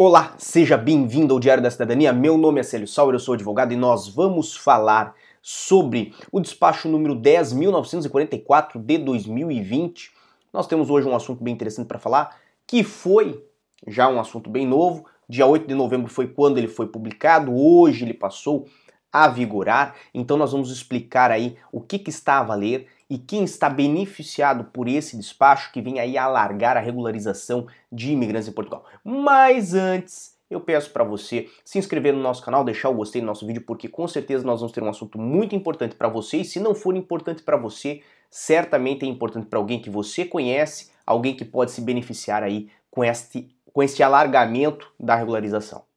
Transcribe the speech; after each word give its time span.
Olá, 0.00 0.36
seja 0.38 0.76
bem-vindo 0.76 1.34
ao 1.34 1.40
Diário 1.40 1.60
da 1.60 1.68
Cidadania. 1.68 2.12
Meu 2.12 2.38
nome 2.38 2.60
é 2.60 2.62
Célio 2.62 2.86
Sauer, 2.86 3.16
eu 3.16 3.18
sou 3.18 3.34
advogado 3.34 3.72
e 3.72 3.76
nós 3.76 4.06
vamos 4.06 4.56
falar 4.56 5.12
sobre 5.42 6.14
o 6.30 6.38
despacho 6.38 6.88
número 6.88 7.16
10.944 7.16 8.80
de 8.80 8.96
2020. 8.96 10.12
Nós 10.52 10.68
temos 10.68 10.88
hoje 10.88 11.08
um 11.08 11.16
assunto 11.16 11.42
bem 11.42 11.52
interessante 11.52 11.88
para 11.88 11.98
falar, 11.98 12.36
que 12.64 12.84
foi 12.84 13.44
já 13.88 14.08
um 14.08 14.20
assunto 14.20 14.48
bem 14.48 14.64
novo. 14.64 15.04
Dia 15.28 15.46
8 15.46 15.66
de 15.66 15.74
novembro 15.74 16.08
foi 16.08 16.28
quando 16.28 16.58
ele 16.58 16.68
foi 16.68 16.86
publicado, 16.86 17.52
hoje 17.52 18.04
ele 18.04 18.14
passou 18.14 18.68
a 19.12 19.26
vigorar. 19.26 19.96
Então 20.14 20.36
nós 20.36 20.52
vamos 20.52 20.70
explicar 20.70 21.32
aí 21.32 21.56
o 21.72 21.80
que, 21.80 21.98
que 21.98 22.10
está 22.10 22.38
a 22.38 22.44
valer 22.44 22.86
e 23.10 23.18
quem 23.18 23.44
está 23.44 23.70
beneficiado 23.70 24.64
por 24.64 24.88
esse 24.88 25.16
despacho 25.16 25.72
que 25.72 25.80
vem 25.80 25.98
aí 25.98 26.18
alargar 26.18 26.76
a 26.76 26.80
regularização 26.80 27.66
de 27.90 28.12
imigrantes 28.12 28.48
em 28.48 28.52
Portugal. 28.52 28.84
Mas 29.02 29.74
antes, 29.74 30.36
eu 30.50 30.60
peço 30.60 30.90
para 30.90 31.04
você 31.04 31.48
se 31.64 31.78
inscrever 31.78 32.12
no 32.12 32.20
nosso 32.20 32.42
canal, 32.42 32.64
deixar 32.64 32.88
o 32.88 32.94
gostei 32.94 33.20
no 33.20 33.26
nosso 33.26 33.46
vídeo, 33.46 33.62
porque 33.62 33.88
com 33.88 34.06
certeza 34.06 34.44
nós 34.44 34.60
vamos 34.60 34.72
ter 34.72 34.82
um 34.82 34.88
assunto 34.88 35.18
muito 35.18 35.54
importante 35.54 35.94
para 35.94 36.08
você. 36.08 36.38
E 36.38 36.44
se 36.44 36.60
não 36.60 36.74
for 36.74 36.96
importante 36.96 37.42
para 37.42 37.56
você, 37.56 38.02
certamente 38.30 39.04
é 39.04 39.08
importante 39.08 39.46
para 39.46 39.58
alguém 39.58 39.80
que 39.80 39.90
você 39.90 40.24
conhece, 40.24 40.90
alguém 41.06 41.34
que 41.34 41.44
pode 41.44 41.70
se 41.70 41.80
beneficiar 41.80 42.42
aí 42.42 42.68
com 42.90 43.04
este, 43.04 43.48
com 43.72 43.82
este 43.82 44.02
alargamento 44.02 44.90
da 44.98 45.14
regularização. 45.14 45.87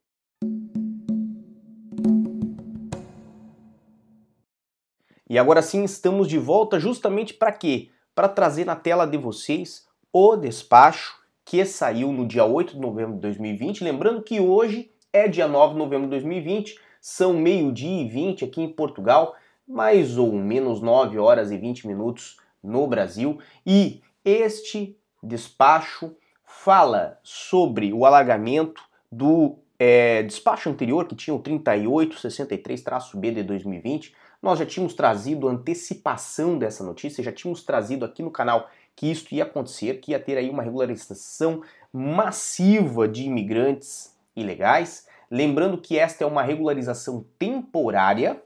E 5.31 5.40
agora 5.40 5.62
sim 5.62 5.85
estamos 5.85 6.27
de 6.27 6.38
volta 6.38 6.77
justamente 6.77 7.34
para 7.34 7.53
quê? 7.53 7.88
Para 8.13 8.27
trazer 8.27 8.66
na 8.66 8.76
tela 8.76 9.05
de 9.05 9.17
vocês 9.17 9.88
o 10.12 10.35
despacho 10.35 11.22
que 11.45 11.63
saiu 11.63 12.12
no 12.12 12.28
dia 12.28 12.44
8 12.44 12.73
de 12.73 12.81
novembro 12.81 13.14
de 13.14 13.22
2020. 13.22 13.81
Lembrando 13.81 14.22
que 14.22 14.42
hoje 14.42 14.92
é 15.14 15.30
dia 15.30 15.47
9 15.47 15.72
de 15.72 15.80
novembro 15.80 16.08
de 16.08 16.09
2020, 16.09 16.78
são 17.00 17.33
meio-dia 17.33 18.02
e 18.02 18.09
20 18.09 18.44
aqui 18.44 18.61
em 18.61 18.67
Portugal, 18.67 19.33
mais 19.66 20.17
ou 20.17 20.33
menos 20.33 20.81
9 20.81 21.17
horas 21.17 21.50
e 21.50 21.58
20 21.58 21.88
minutos 21.88 22.36
no 22.61 22.86
Brasil. 22.86 23.39
E 23.66 24.02
este 24.25 24.98
despacho 25.23 26.14
fala 26.44 27.22
sobre 27.23 27.94
o 27.94 28.05
alargamento 28.05 28.83
do 29.09 29.59
é, 29.80 30.23
despacho 30.23 30.70
anterior, 30.70 31.08
que 31.08 31.16
tinha 31.16 31.33
o 31.33 31.42
3863-B 31.42 33.31
de 33.31 33.44
2020, 33.44 34.14
nós 34.42 34.58
já 34.58 34.66
tínhamos 34.66 34.94
trazido 34.94 35.47
antecipação 35.47 36.58
dessa 36.58 36.84
notícia, 36.84 37.23
já 37.23 37.31
tínhamos 37.31 37.64
trazido 37.64 38.03
aqui 38.03 38.23
no 38.23 38.31
canal 38.31 38.70
que 38.95 39.09
isso 39.09 39.28
ia 39.33 39.44
acontecer, 39.44 40.00
que 40.02 40.11
ia 40.11 40.20
ter 40.20 40.38
aí 40.38 40.50
uma 40.50 40.64
regularização 40.64 41.61
massiva 41.94 43.08
de 43.08 43.23
imigrantes 43.23 44.17
ilegais. 44.36 45.08
Lembrando 45.30 45.78
que 45.78 45.98
esta 45.98 46.23
é 46.23 46.28
uma 46.28 46.42
regularização 46.42 47.25
temporária, 47.38 48.42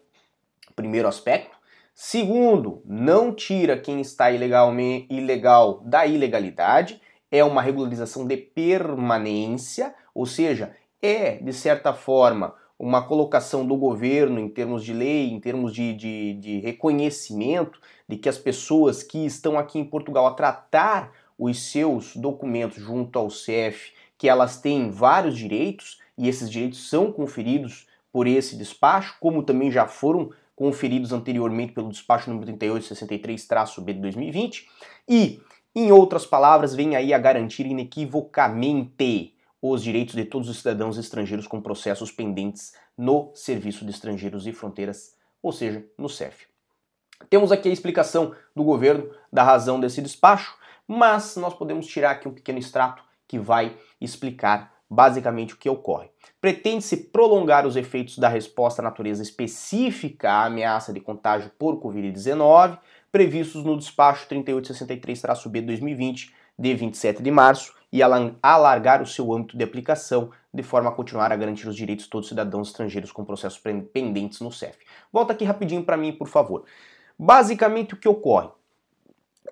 primeiro 0.76 1.08
aspecto. 1.08 1.56
Segundo, 1.94 2.82
não 2.86 3.34
tira 3.34 3.78
quem 3.78 4.02
está 4.02 4.30
ilegalmente 4.30 5.08
ilegal 5.09 5.80
da 5.80 6.06
ilegalidade, 6.06 7.02
é 7.32 7.44
uma 7.44 7.62
regularização 7.62 8.28
de 8.28 8.36
permanência, 8.36 9.96
ou 10.14 10.26
seja, 10.26 10.76
é 11.02 11.38
de 11.38 11.54
certa 11.54 11.94
forma 11.94 12.54
uma 12.78 13.02
colocação 13.02 13.66
do 13.66 13.76
governo 13.76 14.40
em 14.40 14.50
termos 14.50 14.84
de 14.84 14.94
lei, 14.94 15.30
em 15.30 15.40
termos 15.40 15.73
de, 15.73 15.94
de, 15.94 16.34
de, 16.34 16.59
reconhecimento 16.59 17.80
de 18.08 18.18
que 18.18 18.28
as 18.28 18.38
pessoas 18.38 19.02
que 19.02 19.26
estão 19.26 19.58
aqui 19.58 19.80
em 19.80 19.86
Portugal 19.86 20.28
a 20.28 20.34
tratar 20.34 21.12
os 21.38 21.72
seus 21.72 22.16
documentos 22.16 22.81
junto 22.81 23.18
ao 23.18 23.30
CEF, 23.30 23.94
que 24.18 24.28
elas 24.28 24.59
têm 24.59 24.90
vários 24.90 25.38
direitos 25.38 26.00
e 26.18 26.28
esses 26.28 26.50
direitos 26.50 26.90
são 26.90 27.12
conferidos 27.12 27.88
por 28.12 28.28
esse 28.28 28.56
despacho, 28.56 29.18
como 29.19 29.44
também 29.44 29.69
já 29.69 29.88
foram 29.88 30.31
conferidos 30.56 31.12
anteriormente 31.12 31.74
pelo 31.74 31.90
despacho 31.90 32.30
número 32.30 32.53
3863-B 32.53 33.94
de 33.94 34.00
2020, 34.00 34.69
e, 35.07 35.42
em 35.75 35.92
outras 35.92 36.25
palavras, 36.25 36.74
vem 36.74 36.96
aí 36.96 37.13
a 37.13 37.18
garantir 37.18 37.66
inequivocamente 37.66 39.34
os 39.72 39.84
direitos 39.84 40.16
de 40.16 40.26
todos 40.26 40.50
os 40.50 40.58
cidadãos 40.58 40.98
estrangeiros 40.98 41.48
com 41.48 41.62
processos 41.62 42.12
pendentes 42.12 42.74
no 42.98 43.31
Serviço 43.34 43.86
de 43.86 43.92
Estrangeiros 43.92 44.46
e 44.48 44.52
Fronteiras, 44.52 45.16
ou 45.42 45.52
seja, 45.52 45.86
no 45.98 46.09
CEF. 46.09 46.48
Temos 47.30 47.52
aqui 47.52 47.70
a 47.70 47.74
explicação 47.74 48.36
do 48.56 48.64
governo 48.64 49.09
da 49.31 49.44
razão 49.44 49.80
desse 49.80 50.02
despacho, 50.02 50.58
mas 50.88 51.36
nós 51.38 51.54
podemos 51.54 51.88
tirar 51.88 52.12
aqui 52.12 52.28
um 52.28 52.34
pequeno 52.34 52.59
extrato 52.59 53.04
que 53.28 53.40
vai 53.40 53.75
explicar 54.00 54.74
basicamente 54.90 55.54
o 55.54 55.58
que 55.58 55.70
ocorre. 55.70 56.09
Pretende-se 56.40 56.98
prolongar 56.98 57.66
os 57.66 57.75
efeitos 57.75 58.18
da 58.18 58.30
resposta 58.30 58.81
à 58.81 58.84
natureza 58.84 59.24
específica 59.24 60.31
à 60.31 60.46
ameaça 60.46 60.94
de 60.94 61.00
contágio 61.00 61.52
por 61.58 61.81
Covid-19, 61.81 62.78
previstos 63.12 63.64
no 63.64 63.78
despacho 63.78 64.28
3863-B 64.28 65.62
2020, 65.62 66.34
de 66.58 66.74
27 66.74 67.22
de 67.22 67.31
março, 67.31 67.74
e 67.95 68.03
alargar 68.03 69.01
o 69.01 69.06
seu 69.06 69.31
âmbito 69.31 69.56
de 69.56 69.63
aplicação, 69.63 70.29
de 70.53 70.61
forma 70.61 70.89
a 70.89 70.94
continuar 70.94 71.31
a 71.31 71.35
garantir 71.38 71.66
os 71.69 71.78
direitos 71.78 72.03
de 72.03 72.11
todos 72.11 72.25
os 72.25 72.29
cidadãos 72.29 72.67
estrangeiros 72.67 73.09
com 73.09 73.23
processos 73.23 73.57
pendentes 73.57 74.41
no 74.41 74.51
CEF. 74.51 74.79
Volta 75.13 75.31
aqui 75.31 75.45
rapidinho 75.45 75.81
para 75.81 75.95
mim, 75.95 76.11
por 76.11 76.28
favor. 76.28 76.66
Basicamente 77.17 77.94
o 77.94 77.97
que 77.97 78.09
ocorre? 78.09 78.50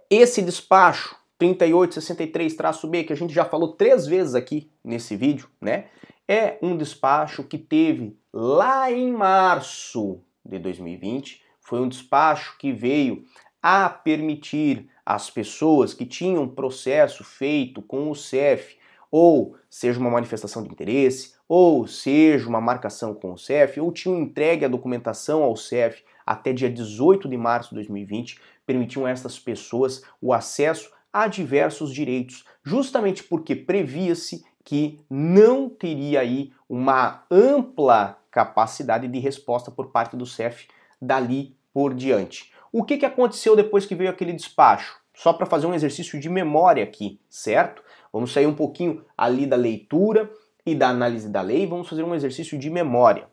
Esse 0.10 0.42
despacho 0.42 1.16
3863-B, 1.40 3.06
que 3.06 3.14
a 3.14 3.16
gente 3.16 3.34
já 3.34 3.46
falou 3.46 3.78
três 3.78 4.06
vezes 4.06 4.36
aqui 4.36 4.70
nesse 4.84 5.16
vídeo, 5.16 5.48
né? 5.62 5.86
É 6.28 6.58
um 6.62 6.76
despacho 6.76 7.46
que 7.46 7.58
teve 7.58 8.18
lá 8.34 8.92
em 8.92 9.10
março 9.14 10.20
de 10.44 10.60
2020, 10.60 11.42
foi 11.62 11.80
um 11.80 11.88
despacho 11.88 12.58
que 12.58 12.74
veio 12.74 13.24
a 13.64 13.88
permitir 13.88 14.90
às 15.06 15.30
pessoas 15.30 15.94
que 15.94 16.06
tinham 16.06 16.46
processo 16.46 17.24
feito 17.24 17.82
com 17.82 18.12
o 18.12 18.16
CEF, 18.16 18.76
ou 19.10 19.56
seja 19.70 20.02
uma 20.02 20.10
manifestação 20.10 20.62
de 20.62 20.70
interesse, 20.70 21.36
ou 21.48 21.88
seja 21.88 22.50
uma 22.50 22.60
marcação 22.60 23.14
com 23.14 23.32
o 23.32 23.38
CEF, 23.38 23.80
ou 23.80 23.90
tinham 23.92 24.20
entregue 24.20 24.66
a 24.66 24.68
documentação 24.68 25.44
ao 25.44 25.56
CEF 25.56 26.04
até 26.26 26.52
dia 26.52 26.70
18 26.70 27.30
de 27.30 27.38
março 27.38 27.70
de 27.70 27.76
2020, 27.76 28.40
permitiam 28.66 29.06
a 29.06 29.10
essas 29.10 29.40
pessoas 29.40 30.04
o 30.22 30.34
acesso 30.34 30.92
a 31.12 31.28
diversos 31.28 31.94
direitos, 31.94 32.44
justamente 32.64 33.24
porque 33.24 33.56
previa-se 33.56 34.44
que 34.66 35.00
não 35.10 35.70
teria 35.70 36.22
aí 36.22 36.52
uma 36.68 37.24
ampla 37.30 38.18
capacidade 38.32 39.08
de 39.08 39.20
resposta 39.20 39.70
por 39.70 39.92
parte 39.92 40.18
do 40.18 40.26
CEF 40.26 40.68
dali 41.02 41.56
por 41.74 41.94
diante. 41.94 42.53
O 42.76 42.84
que, 42.84 42.98
que 42.98 43.06
aconteceu 43.06 43.56
depois 43.56 43.86
que 43.86 43.94
veio 43.94 44.10
aquele 44.10 44.34
despacho? 44.34 45.00
Só 45.14 45.32
para 45.32 45.46
fazer 45.46 45.68
um 45.68 45.76
exercício 45.76 46.20
de 46.20 46.28
memória 46.28 46.84
aqui, 46.84 47.20
certo? 47.30 47.84
Vamos 48.12 48.34
sair 48.34 48.48
um 48.48 48.56
pouquinho 48.56 49.06
ali 49.16 49.46
da 49.46 49.56
leitura 49.56 50.32
e 50.66 50.74
da 50.74 50.90
análise 50.90 51.30
da 51.30 51.40
lei, 51.40 51.68
vamos 51.68 51.88
fazer 51.88 52.02
um 52.02 52.16
exercício 52.16 52.58
de 52.58 52.72
memória. 52.72 53.28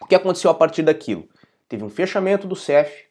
O 0.00 0.06
que 0.06 0.14
aconteceu 0.14 0.50
a 0.50 0.54
partir 0.54 0.82
daquilo? 0.82 1.28
Teve 1.68 1.84
um 1.84 1.90
fechamento 1.90 2.46
do 2.46 2.56
CEF, 2.56 3.04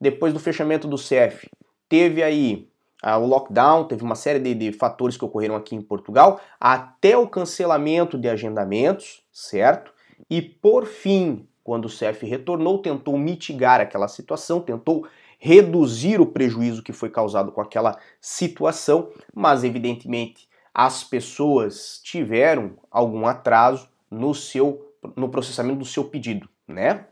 depois 0.00 0.32
do 0.32 0.38
fechamento 0.38 0.86
do 0.86 0.96
CEF, 0.96 1.50
teve 1.88 2.22
aí 2.22 2.68
ah, 3.02 3.18
o 3.18 3.26
lockdown, 3.26 3.88
teve 3.88 4.04
uma 4.04 4.14
série 4.14 4.38
de, 4.38 4.54
de 4.54 4.72
fatores 4.72 5.16
que 5.16 5.24
ocorreram 5.24 5.56
aqui 5.56 5.74
em 5.74 5.82
Portugal, 5.82 6.40
até 6.60 7.18
o 7.18 7.26
cancelamento 7.26 8.16
de 8.16 8.28
agendamentos, 8.28 9.24
certo? 9.32 9.92
E 10.30 10.40
por 10.40 10.86
fim, 10.86 11.48
quando 11.68 11.84
o 11.84 11.90
CEF 11.90 12.24
retornou, 12.24 12.78
tentou 12.78 13.18
mitigar 13.18 13.78
aquela 13.78 14.08
situação, 14.08 14.58
tentou 14.58 15.06
reduzir 15.38 16.18
o 16.18 16.24
prejuízo 16.24 16.82
que 16.82 16.94
foi 16.94 17.10
causado 17.10 17.52
com 17.52 17.60
aquela 17.60 17.98
situação, 18.22 19.10
mas 19.34 19.64
evidentemente 19.64 20.48
as 20.72 21.04
pessoas 21.04 22.00
tiveram 22.02 22.78
algum 22.90 23.26
atraso 23.26 23.86
no 24.10 24.34
seu 24.34 24.94
no 25.14 25.28
processamento 25.28 25.80
do 25.80 25.84
seu 25.84 26.04
pedido, 26.04 26.48
né? 26.66 27.04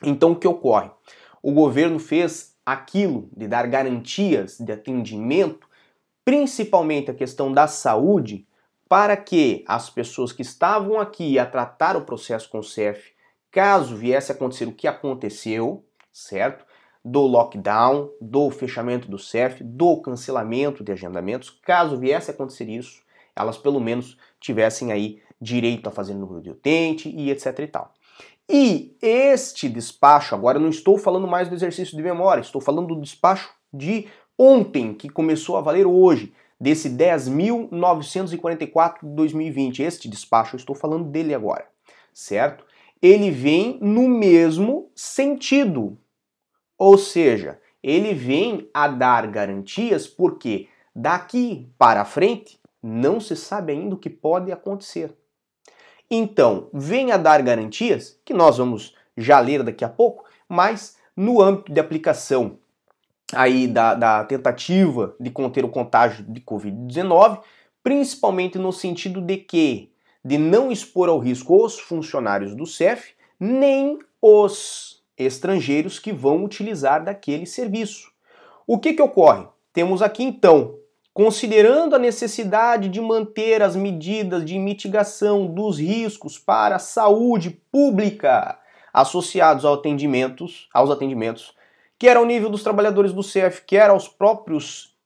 Então 0.00 0.30
o 0.30 0.36
que 0.36 0.46
ocorre? 0.46 0.92
O 1.42 1.50
governo 1.50 1.98
fez 1.98 2.54
aquilo 2.64 3.28
de 3.36 3.48
dar 3.48 3.66
garantias 3.66 4.58
de 4.60 4.70
atendimento, 4.70 5.66
principalmente 6.24 7.10
a 7.10 7.14
questão 7.14 7.52
da 7.52 7.66
saúde, 7.66 8.46
para 8.88 9.16
que 9.16 9.64
as 9.66 9.90
pessoas 9.90 10.32
que 10.32 10.42
estavam 10.42 11.00
aqui 11.00 11.36
a 11.36 11.44
tratar 11.44 11.96
o 11.96 12.04
processo 12.04 12.48
com 12.48 12.60
o 12.60 12.64
CEF 12.64 13.17
caso 13.50 13.96
viesse 13.96 14.32
a 14.32 14.34
acontecer 14.34 14.66
o 14.66 14.72
que 14.72 14.86
aconteceu, 14.86 15.84
certo? 16.12 16.64
Do 17.04 17.22
lockdown, 17.22 18.10
do 18.20 18.50
fechamento 18.50 19.10
do 19.10 19.18
CEF, 19.18 19.62
do 19.62 20.00
cancelamento 20.00 20.84
de 20.84 20.92
agendamentos, 20.92 21.50
caso 21.62 21.96
viesse 21.96 22.30
a 22.30 22.34
acontecer 22.34 22.68
isso, 22.68 23.02
elas 23.34 23.56
pelo 23.56 23.80
menos 23.80 24.18
tivessem 24.40 24.92
aí 24.92 25.22
direito 25.40 25.88
a 25.88 25.92
fazer 25.92 26.14
número 26.14 26.42
de 26.42 26.50
utente 26.50 27.08
e 27.08 27.30
etc 27.30 27.58
e 27.60 27.66
tal. 27.66 27.94
E 28.48 28.96
este 29.02 29.68
despacho, 29.68 30.34
agora 30.34 30.58
não 30.58 30.70
estou 30.70 30.96
falando 30.96 31.28
mais 31.28 31.48
do 31.48 31.54
exercício 31.54 31.96
de 31.96 32.02
memória, 32.02 32.40
estou 32.40 32.60
falando 32.60 32.94
do 32.94 33.00
despacho 33.00 33.50
de 33.72 34.08
ontem, 34.38 34.94
que 34.94 35.08
começou 35.08 35.56
a 35.56 35.60
valer 35.60 35.86
hoje, 35.86 36.32
desse 36.60 36.90
10.944 36.90 39.00
de 39.02 39.14
2020, 39.14 39.82
este 39.82 40.08
despacho, 40.08 40.56
eu 40.56 40.58
estou 40.58 40.74
falando 40.74 41.04
dele 41.04 41.32
agora, 41.34 41.68
certo? 42.12 42.64
Ele 43.00 43.30
vem 43.30 43.78
no 43.80 44.08
mesmo 44.08 44.90
sentido. 44.94 45.98
Ou 46.76 46.96
seja, 46.98 47.60
ele 47.82 48.14
vem 48.14 48.68
a 48.72 48.88
dar 48.88 49.26
garantias 49.26 50.06
porque 50.06 50.68
daqui 50.94 51.70
para 51.78 52.04
frente 52.04 52.58
não 52.82 53.20
se 53.20 53.36
sabe 53.36 53.72
ainda 53.72 53.94
o 53.94 53.98
que 53.98 54.10
pode 54.10 54.50
acontecer. 54.50 55.14
Então, 56.10 56.70
vem 56.72 57.12
a 57.12 57.16
dar 57.16 57.42
garantias, 57.42 58.18
que 58.24 58.32
nós 58.32 58.56
vamos 58.56 58.94
já 59.16 59.38
ler 59.40 59.62
daqui 59.62 59.84
a 59.84 59.88
pouco, 59.88 60.24
mas 60.48 60.96
no 61.14 61.42
âmbito 61.42 61.72
de 61.72 61.80
aplicação 61.80 62.58
aí 63.34 63.66
da, 63.66 63.94
da 63.94 64.24
tentativa 64.24 65.14
de 65.20 65.30
conter 65.30 65.64
o 65.64 65.68
contágio 65.68 66.24
de 66.24 66.40
Covid-19, 66.40 67.40
principalmente 67.82 68.58
no 68.58 68.72
sentido 68.72 69.20
de 69.20 69.36
que 69.36 69.92
de 70.24 70.38
não 70.38 70.70
expor 70.70 71.08
ao 71.08 71.18
risco 71.18 71.64
os 71.64 71.78
funcionários 71.78 72.54
do 72.54 72.66
CEF, 72.66 73.12
nem 73.38 73.98
os 74.20 75.02
estrangeiros 75.16 75.98
que 75.98 76.12
vão 76.12 76.44
utilizar 76.44 77.04
daquele 77.04 77.46
serviço. 77.46 78.10
O 78.66 78.78
que, 78.78 78.94
que 78.94 79.02
ocorre? 79.02 79.46
Temos 79.72 80.02
aqui 80.02 80.22
então, 80.22 80.78
considerando 81.12 81.96
a 81.96 81.98
necessidade 81.98 82.88
de 82.88 83.00
manter 83.00 83.62
as 83.62 83.74
medidas 83.74 84.44
de 84.44 84.58
mitigação 84.58 85.46
dos 85.46 85.78
riscos 85.78 86.38
para 86.38 86.76
a 86.76 86.80
saúde 86.80 87.50
pública 87.70 88.58
associados 88.92 89.64
aos 89.64 89.78
atendimentos, 89.78 90.68
aos 90.72 90.90
atendimentos 90.90 91.56
quer 91.98 92.16
ao 92.16 92.24
nível 92.24 92.48
dos 92.48 92.62
trabalhadores 92.62 93.12
do 93.12 93.22
CEF, 93.22 93.62
quer 93.66 93.90
aos 93.90 94.06
próprios 94.06 94.96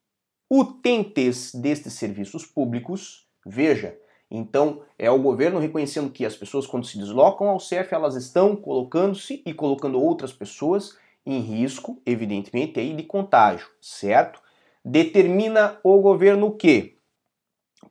utentes 0.50 1.54
destes 1.54 1.94
serviços 1.94 2.44
públicos. 2.44 3.26
Veja, 3.44 3.96
então 4.34 4.82
é 4.98 5.10
o 5.10 5.20
governo 5.20 5.58
reconhecendo 5.58 6.10
que 6.10 6.24
as 6.24 6.34
pessoas 6.34 6.66
quando 6.66 6.86
se 6.86 6.98
deslocam 6.98 7.48
ao 7.48 7.60
CEF, 7.60 7.92
elas 7.92 8.16
estão 8.16 8.56
colocando-se 8.56 9.42
e 9.44 9.52
colocando 9.52 10.00
outras 10.00 10.32
pessoas 10.32 10.96
em 11.24 11.40
risco, 11.40 12.00
evidentemente, 12.06 12.80
aí 12.80 12.94
de 12.94 13.02
contágio, 13.02 13.68
certo? 13.80 14.40
Determina 14.84 15.78
o 15.84 16.00
governo 16.00 16.46
o 16.46 16.56
quê? 16.56 16.96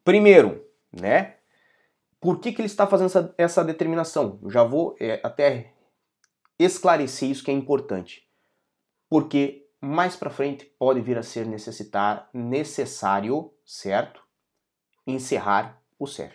Primeiro, 0.03 0.65
né? 0.91 1.35
Por 2.19 2.39
que, 2.39 2.51
que 2.51 2.61
ele 2.61 2.67
está 2.67 2.88
fazendo 2.88 3.07
essa, 3.07 3.35
essa 3.38 3.63
determinação? 3.63 4.39
Eu 4.41 4.49
já 4.49 4.63
vou 4.63 4.95
é, 4.99 5.19
até 5.23 5.73
esclarecer 6.59 7.29
isso 7.29 7.43
que 7.43 7.51
é 7.51 7.53
importante 7.53 8.29
porque 9.11 9.67
mais 9.81 10.15
para 10.15 10.29
frente 10.29 10.63
pode 10.79 11.01
vir 11.01 11.17
a 11.17 11.23
ser 11.23 11.45
necessitar 11.45 12.29
necessário, 12.33 13.53
certo? 13.65 14.23
Encerrar 15.05 15.81
o 16.01 16.07
CEF. 16.07 16.33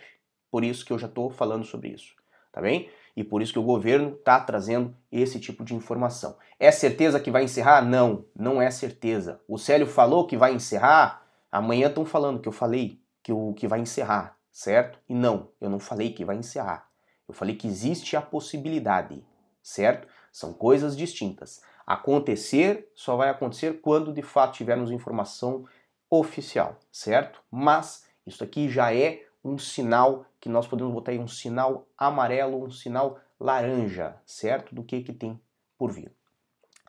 Por 0.49 0.63
isso 0.63 0.85
que 0.85 0.93
eu 0.93 0.97
já 0.97 1.07
estou 1.07 1.29
falando 1.29 1.65
sobre 1.65 1.89
isso, 1.89 2.15
tá 2.53 2.61
bem? 2.61 2.89
E 3.17 3.23
por 3.23 3.41
isso 3.41 3.51
que 3.51 3.59
o 3.59 3.63
governo 3.63 4.13
está 4.13 4.39
trazendo 4.39 4.95
esse 5.11 5.39
tipo 5.41 5.65
de 5.65 5.75
informação. 5.75 6.37
É 6.57 6.71
certeza 6.71 7.19
que 7.19 7.29
vai 7.29 7.43
encerrar? 7.43 7.81
Não, 7.81 8.25
não 8.33 8.61
é 8.61 8.71
certeza. 8.71 9.41
O 9.47 9.57
Célio 9.57 9.85
falou 9.85 10.25
que 10.25 10.37
vai 10.37 10.53
encerrar, 10.53 11.27
amanhã 11.51 11.87
estão 11.89 12.05
falando 12.05 12.39
que 12.39 12.47
eu 12.47 12.53
falei 12.53 13.01
que, 13.21 13.33
o, 13.33 13.53
que 13.53 13.67
vai 13.67 13.81
encerrar, 13.81 14.37
certo? 14.51 14.99
E 15.09 15.13
não, 15.13 15.49
eu 15.59 15.69
não 15.69 15.79
falei 15.79 16.13
que 16.13 16.23
vai 16.23 16.37
encerrar. 16.37 16.87
Eu 17.27 17.33
falei 17.33 17.55
que 17.55 17.67
existe 17.67 18.15
a 18.15 18.21
possibilidade, 18.21 19.21
certo? 19.61 20.07
São 20.31 20.53
coisas 20.53 20.95
distintas. 20.95 21.61
Acontecer 21.85 22.89
só 22.95 23.17
vai 23.17 23.29
acontecer 23.29 23.81
quando 23.81 24.13
de 24.13 24.21
fato 24.21 24.55
tivermos 24.55 24.91
informação 24.91 25.65
oficial, 26.09 26.79
certo? 26.89 27.41
Mas 27.51 28.05
isso 28.25 28.43
aqui 28.43 28.69
já 28.69 28.93
é 28.93 29.26
um 29.43 29.57
sinal 29.57 30.25
que 30.39 30.49
nós 30.49 30.67
podemos 30.67 30.93
botar 30.93 31.11
aí 31.11 31.19
um 31.19 31.27
sinal 31.27 31.87
amarelo, 31.97 32.65
um 32.65 32.71
sinal 32.71 33.19
laranja, 33.39 34.15
certo? 34.25 34.73
Do 34.73 34.83
que 34.83 35.01
que 35.01 35.13
tem 35.13 35.39
por 35.77 35.91
vir. 35.91 36.11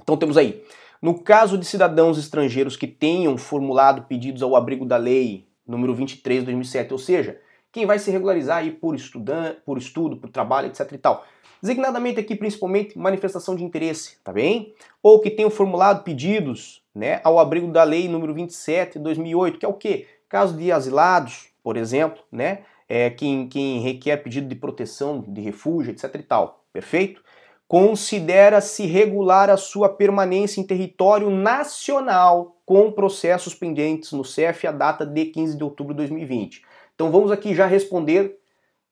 Então 0.01 0.17
temos 0.17 0.37
aí, 0.37 0.65
no 1.01 1.23
caso 1.23 1.59
de 1.59 1.65
cidadãos 1.65 2.19
estrangeiros 2.19 2.77
que 2.77 2.87
tenham 2.87 3.37
formulado 3.37 4.03
pedidos 4.03 4.43
ao 4.43 4.57
abrigo 4.57 4.87
da 4.87 4.97
lei 4.97 5.49
número 5.67 5.95
23 5.95 6.41
de 6.41 6.47
2007, 6.47 6.93
ou 6.93 6.99
seja, 6.99 7.41
quem 7.71 7.85
vai 7.85 7.99
se 7.99 8.11
regularizar 8.11 8.59
aí 8.59 8.71
por, 8.71 8.95
estudante, 8.95 9.61
por 9.65 9.77
estudo, 9.77 10.17
por 10.17 10.31
trabalho, 10.31 10.69
etc 10.69 10.91
e 10.93 10.99
tal, 10.99 11.27
Designadamente 11.61 12.21
aqui 12.21 12.37
principalmente 12.37 12.97
manifestação 12.97 13.57
de 13.57 13.65
interesse, 13.65 14.17
tá 14.23 14.33
bem? 14.33 14.75
Ou 15.03 15.21
que 15.21 15.31
tenham 15.31 15.51
formulado 15.51 16.05
pedidos, 16.05 16.83
né, 16.95 17.21
ao 17.25 17.39
abrigo 17.39 17.71
da 17.73 17.83
lei 17.83 18.09
número 18.09 18.33
27 18.33 18.99
de 18.99 19.05
2008, 19.05 19.59
que 19.59 19.67
é 19.67 19.69
o 19.69 19.75
quê? 19.75 20.07
Caso 20.29 20.57
de 20.57 20.71
asilados, 20.71 21.49
por 21.69 21.77
exemplo, 21.77 22.25
né, 22.33 22.65
é, 22.89 23.11
quem, 23.11 23.47
quem 23.47 23.81
requer 23.81 24.17
pedido 24.17 24.49
de 24.49 24.55
proteção, 24.55 25.21
de 25.29 25.43
refúgio, 25.43 25.93
etc 25.93 26.15
e 26.15 26.23
tal, 26.23 26.65
perfeito? 26.73 27.23
Considera-se 27.67 28.87
regular 28.87 29.51
a 29.51 29.59
sua 29.59 29.91
permanência 29.91 30.63
em 30.63 30.67
território 30.67 31.29
nacional 31.29 32.59
com 32.65 32.91
processos 32.91 33.55
pendentes 33.55 34.13
no 34.13 34.25
CEF 34.25 34.67
a 34.67 34.73
data 34.73 35.05
de 35.05 35.27
15 35.27 35.59
de 35.59 35.63
outubro 35.63 35.93
de 35.93 35.99
2020. 35.99 36.65
Então 36.95 37.13
vamos 37.13 37.31
aqui 37.31 37.55
já 37.55 37.67
responder 37.67 38.39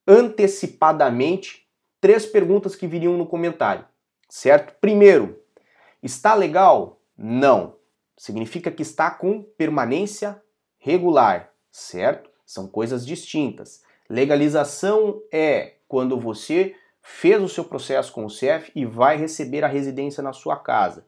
antecipadamente 0.07 1.67
três 1.99 2.27
perguntas 2.27 2.77
que 2.77 2.87
viriam 2.87 3.17
no 3.17 3.25
comentário, 3.25 3.87
certo? 4.29 4.75
Primeiro, 4.83 5.41
está 6.03 6.35
legal? 6.35 7.01
Não. 7.17 7.77
Significa 8.19 8.71
que 8.71 8.83
está 8.83 9.11
com 9.11 9.43
permanência 9.43 10.39
regular, 10.79 11.51
certo? 11.73 12.36
São 12.47 12.69
coisas 12.69 13.05
distintas. 13.05 13.83
Legalização 14.09 15.21
é 15.33 15.75
quando 15.89 16.19
você 16.19 16.75
fez 17.03 17.43
o 17.43 17.49
seu 17.49 17.65
processo 17.65 18.13
com 18.13 18.25
o 18.25 18.31
CEF 18.31 18.71
e 18.75 18.85
vai 18.85 19.17
receber 19.17 19.65
a 19.65 19.69
residência 19.69 20.23
na 20.23 20.33
sua 20.33 20.57
casa. 20.57 21.05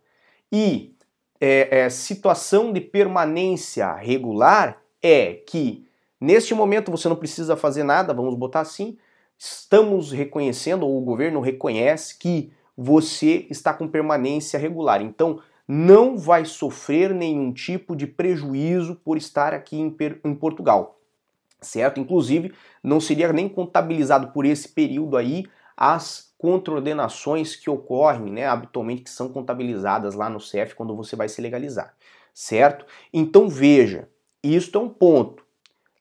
E 0.50 0.94
é, 1.40 1.80
é, 1.80 1.90
situação 1.90 2.72
de 2.72 2.80
permanência 2.80 3.92
regular 3.94 4.82
é 5.02 5.34
que 5.34 5.86
neste 6.20 6.54
momento 6.54 6.90
você 6.90 7.08
não 7.08 7.16
precisa 7.16 7.56
fazer 7.56 7.84
nada, 7.84 8.12
vamos 8.12 8.34
botar 8.34 8.60
assim, 8.60 8.98
estamos 9.36 10.10
reconhecendo, 10.10 10.84
ou 10.84 10.98
o 10.98 11.04
governo 11.04 11.40
reconhece, 11.40 12.18
que 12.18 12.52
você 12.76 13.46
está 13.50 13.72
com 13.72 13.88
permanência 13.88 14.58
regular. 14.58 15.00
Então, 15.00 15.40
não 15.66 16.16
vai 16.16 16.44
sofrer 16.44 17.12
nenhum 17.12 17.52
tipo 17.52 17.94
de 17.94 18.06
prejuízo 18.06 18.96
por 19.04 19.16
estar 19.16 19.52
aqui 19.52 19.78
em, 19.78 19.94
em 20.24 20.34
Portugal, 20.34 20.97
certo? 21.60 22.00
Inclusive, 22.00 22.52
não 22.82 23.00
seria 23.00 23.32
nem 23.32 23.48
contabilizado 23.48 24.28
por 24.28 24.44
esse 24.44 24.68
período 24.68 25.16
aí 25.16 25.46
as 25.76 26.32
contraordenações 26.38 27.56
que 27.56 27.70
ocorrem, 27.70 28.32
né, 28.32 28.46
habitualmente 28.46 29.02
que 29.02 29.10
são 29.10 29.28
contabilizadas 29.28 30.14
lá 30.14 30.28
no 30.28 30.40
CEF 30.40 30.74
quando 30.74 30.94
você 30.94 31.16
vai 31.16 31.28
se 31.28 31.40
legalizar, 31.40 31.94
certo? 32.32 32.86
Então 33.12 33.48
veja, 33.48 34.08
isto 34.42 34.78
é 34.78 34.80
um 34.80 34.88
ponto. 34.88 35.46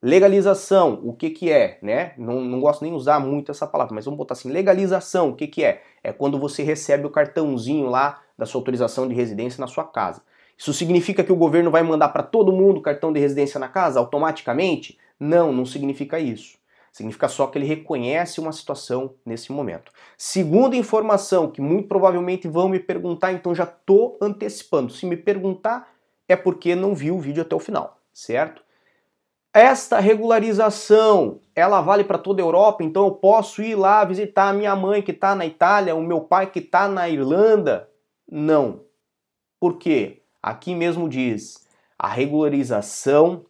Legalização, 0.01 1.01
o 1.03 1.11
que 1.11 1.31
que 1.31 1.51
é, 1.51 1.79
né? 1.81 2.13
Não, 2.19 2.39
não 2.39 2.61
gosto 2.61 2.83
nem 2.83 2.93
usar 2.93 3.19
muito 3.19 3.51
essa 3.51 3.65
palavra, 3.65 3.95
mas 3.95 4.05
vamos 4.05 4.17
botar 4.17 4.33
assim, 4.33 4.49
legalização, 4.49 5.29
o 5.29 5.35
que 5.35 5.47
que 5.47 5.63
é? 5.63 5.81
É 6.03 6.13
quando 6.13 6.39
você 6.39 6.61
recebe 6.61 7.07
o 7.07 7.09
cartãozinho 7.09 7.87
lá 7.87 8.21
da 8.37 8.45
sua 8.45 8.59
autorização 8.61 9.07
de 9.07 9.15
residência 9.15 9.59
na 9.59 9.65
sua 9.65 9.83
casa. 9.83 10.21
Isso 10.55 10.71
significa 10.71 11.23
que 11.23 11.31
o 11.31 11.35
governo 11.35 11.71
vai 11.71 11.81
mandar 11.81 12.09
para 12.09 12.21
todo 12.21 12.51
mundo 12.51 12.81
cartão 12.81 13.11
de 13.11 13.19
residência 13.19 13.59
na 13.59 13.67
casa 13.67 13.99
automaticamente? 13.99 14.97
Não, 15.19 15.51
não 15.51 15.65
significa 15.65 16.19
isso. 16.19 16.57
Significa 16.91 17.27
só 17.27 17.45
que 17.45 17.59
ele 17.59 17.65
reconhece 17.65 18.39
uma 18.39 18.51
situação 18.51 19.13
nesse 19.23 19.51
momento. 19.51 19.91
Segunda 20.17 20.75
informação, 20.75 21.51
que 21.51 21.61
muito 21.61 21.87
provavelmente 21.87 22.47
vão 22.47 22.67
me 22.67 22.79
perguntar, 22.79 23.31
então 23.31 23.53
já 23.53 23.65
estou 23.65 24.17
antecipando. 24.19 24.91
Se 24.91 25.05
me 25.05 25.15
perguntar, 25.15 25.91
é 26.27 26.35
porque 26.35 26.75
não 26.75 26.95
viu 26.95 27.15
o 27.15 27.19
vídeo 27.19 27.43
até 27.43 27.55
o 27.55 27.59
final, 27.59 27.99
certo? 28.11 28.63
Esta 29.53 29.99
regularização, 29.99 31.39
ela 31.55 31.81
vale 31.81 32.03
para 32.03 32.17
toda 32.17 32.41
a 32.41 32.45
Europa, 32.45 32.83
então 32.83 33.05
eu 33.05 33.11
posso 33.11 33.61
ir 33.61 33.75
lá 33.75 34.03
visitar 34.03 34.49
a 34.49 34.53
minha 34.53 34.75
mãe 34.75 35.01
que 35.01 35.11
está 35.11 35.33
na 35.33 35.45
Itália, 35.45 35.95
o 35.95 36.01
meu 36.01 36.21
pai 36.21 36.49
que 36.49 36.59
está 36.59 36.87
na 36.87 37.07
Irlanda? 37.09 37.89
Não. 38.29 38.81
Por 39.59 39.77
quê? 39.77 40.21
Aqui 40.41 40.75
mesmo 40.75 41.09
diz, 41.09 41.65
a 41.97 42.07
regularização 42.07 43.45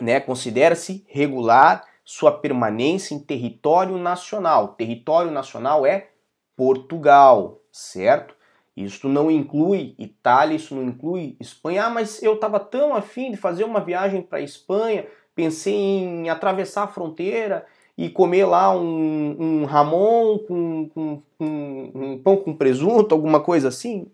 né, 0.00 0.20
considera-se 0.20 1.04
regular 1.08 1.84
sua 2.04 2.32
permanência 2.32 3.14
em 3.14 3.18
território 3.18 3.98
nacional. 3.98 4.68
Território 4.68 5.30
nacional 5.30 5.84
é 5.84 6.08
Portugal, 6.56 7.60
certo? 7.70 8.34
Isso 8.76 9.08
não 9.08 9.30
inclui 9.30 9.94
Itália, 9.98 10.56
isso 10.56 10.74
não 10.74 10.84
inclui 10.84 11.36
Espanha. 11.40 11.86
Ah, 11.86 11.90
mas 11.90 12.22
eu 12.22 12.34
estava 12.34 12.60
tão 12.60 12.94
afim 12.94 13.30
de 13.30 13.36
fazer 13.36 13.64
uma 13.64 13.80
viagem 13.80 14.22
para 14.22 14.40
Espanha, 14.40 15.06
pensei 15.34 15.74
em 15.74 16.30
atravessar 16.30 16.84
a 16.84 16.88
fronteira 16.88 17.66
e 17.96 18.08
comer 18.08 18.44
lá 18.44 18.74
um, 18.74 19.36
um 19.38 19.64
ramon 19.64 20.38
com, 20.38 20.88
com, 20.88 21.22
com 21.36 21.92
um 21.94 22.22
pão 22.22 22.36
com 22.36 22.54
presunto, 22.54 23.14
alguma 23.14 23.40
coisa 23.40 23.68
assim, 23.68 24.10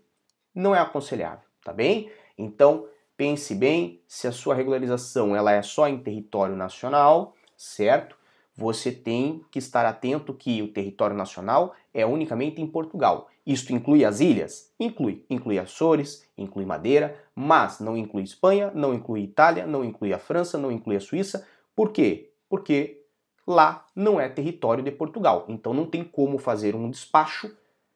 não 0.55 0.75
é 0.75 0.81
aconselhável, 0.81 1.45
tá 1.63 1.73
bem? 1.73 2.11
Então, 2.39 2.87
pense 3.17 3.55
bem 3.55 4.01
se 4.07 4.27
a 4.27 4.33
sua 4.33 4.55
regularização 4.55 5.35
ela 5.35 5.53
é 5.53 5.63
só 5.63 5.89
em 5.89 5.99
território 5.99 6.57
nacional, 6.57 7.35
certo? 7.57 8.17
Você 8.57 8.93
tem 8.93 9.45
que 9.51 9.59
estar 9.59 9.85
atento 9.85 10.33
que 10.33 10.63
o 10.63 10.69
território 10.69 11.17
nacional 11.17 11.75
é 11.93 12.07
unicamente 12.07 12.61
em 12.61 12.67
Portugal. 12.67 13.29
Isto 13.45 13.73
inclui 13.73 14.05
as 14.05 14.21
ilhas? 14.21 14.73
Inclui. 14.79 15.25
Inclui 15.29 15.59
Açores, 15.59 16.27
inclui 16.39 16.65
Madeira, 16.65 17.17
mas 17.35 17.81
não 17.81 17.97
inclui 17.97 18.23
Espanha, 18.23 18.71
não 18.75 18.95
inclui 18.95 19.23
Itália, 19.23 19.67
não 19.67 19.85
inclui 19.85 20.13
a 20.13 20.19
França, 20.19 20.57
não 20.57 20.71
inclui 20.71 20.97
a 20.97 21.01
Suíça. 21.01 21.47
Por 21.75 21.91
quê? 21.91 22.31
Porque 22.49 23.03
lá 23.47 23.87
não 23.95 24.21
é 24.21 24.29
território 24.29 24.83
de 24.83 24.91
Portugal. 24.91 25.45
Então 25.49 25.75
não 25.75 25.87
tem 25.87 26.05
como 26.05 26.39
fazer 26.39 26.75
um 26.75 26.89
despacho, 26.89 27.55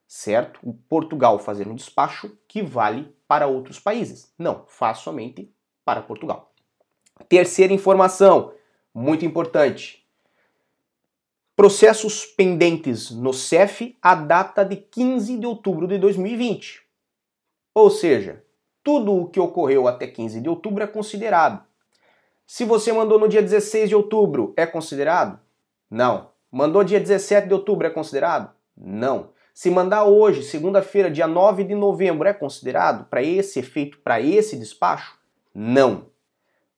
certo? 0.09 0.59
O 0.63 0.73
Portugal 0.73 1.37
fazer 1.37 1.67
um 1.67 1.75
despacho 1.75 2.35
que 2.47 2.63
vale 2.63 3.15
para 3.27 3.45
outros 3.45 3.79
países. 3.79 4.33
Não, 4.39 4.65
faz 4.67 4.97
somente 4.97 5.53
para 5.85 6.01
Portugal. 6.01 6.51
Terceira 7.29 7.71
informação, 7.71 8.51
muito 8.91 9.23
importante. 9.23 10.03
Processos 11.55 12.25
pendentes 12.25 13.11
no 13.11 13.31
CEF 13.31 13.95
a 14.01 14.15
data 14.15 14.65
de 14.65 14.77
15 14.77 15.37
de 15.37 15.45
outubro 15.45 15.87
de 15.87 15.99
2020. 15.99 16.81
Ou 17.75 17.91
seja, 17.91 18.43
tudo 18.83 19.15
o 19.15 19.29
que 19.29 19.39
ocorreu 19.39 19.87
até 19.87 20.07
15 20.07 20.41
de 20.41 20.49
outubro 20.49 20.83
é 20.83 20.87
considerado. 20.87 21.63
Se 22.47 22.65
você 22.65 22.91
mandou 22.91 23.19
no 23.19 23.29
dia 23.29 23.43
16 23.43 23.89
de 23.89 23.95
outubro, 23.95 24.55
é 24.57 24.65
considerado? 24.65 25.39
Não. 25.87 26.31
Mandou 26.51 26.83
dia 26.83 26.99
17 26.99 27.47
de 27.47 27.53
outubro, 27.53 27.85
é 27.85 27.91
considerado? 27.91 28.51
Não. 28.75 29.29
Se 29.59 29.69
mandar 29.69 30.05
hoje, 30.05 30.41
segunda-feira, 30.41 31.11
dia 31.11 31.27
9 31.27 31.65
de 31.65 31.75
novembro, 31.75 32.25
é 32.25 32.33
considerado 32.33 33.09
para 33.09 33.21
esse 33.21 33.59
efeito, 33.59 33.99
para 33.99 34.21
esse 34.21 34.55
despacho? 34.57 35.19
Não. 35.53 36.05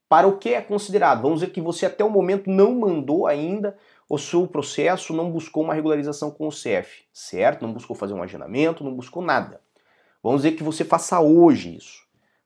Para 0.09 0.27
o 0.27 0.39
que 0.39 0.55
é 0.55 0.61
considerado? 0.63 1.21
Vamos 1.21 1.41
dizer 1.41 1.51
que 1.51 1.61
você 1.61 1.85
até 1.85 2.03
o 2.03 2.09
momento 2.09 2.49
não 2.49 2.73
mandou 2.73 3.27
ainda 3.27 3.77
o 4.09 4.17
seu 4.17 4.47
processo, 4.47 5.13
não 5.13 5.29
buscou 5.29 5.63
uma 5.63 5.75
regularização 5.75 6.31
com 6.31 6.47
o 6.47 6.51
CEF, 6.51 7.03
certo? 7.13 7.61
Não 7.61 7.71
buscou 7.71 7.95
fazer 7.95 8.15
um 8.15 8.23
agendamento, 8.23 8.83
não 8.83 8.95
buscou 8.95 9.21
nada. 9.21 9.61
Vamos 10.23 10.41
dizer 10.41 10.55
que 10.55 10.63
você 10.63 10.83
faça 10.83 11.19
hoje 11.19 11.77
isso. 11.77 12.01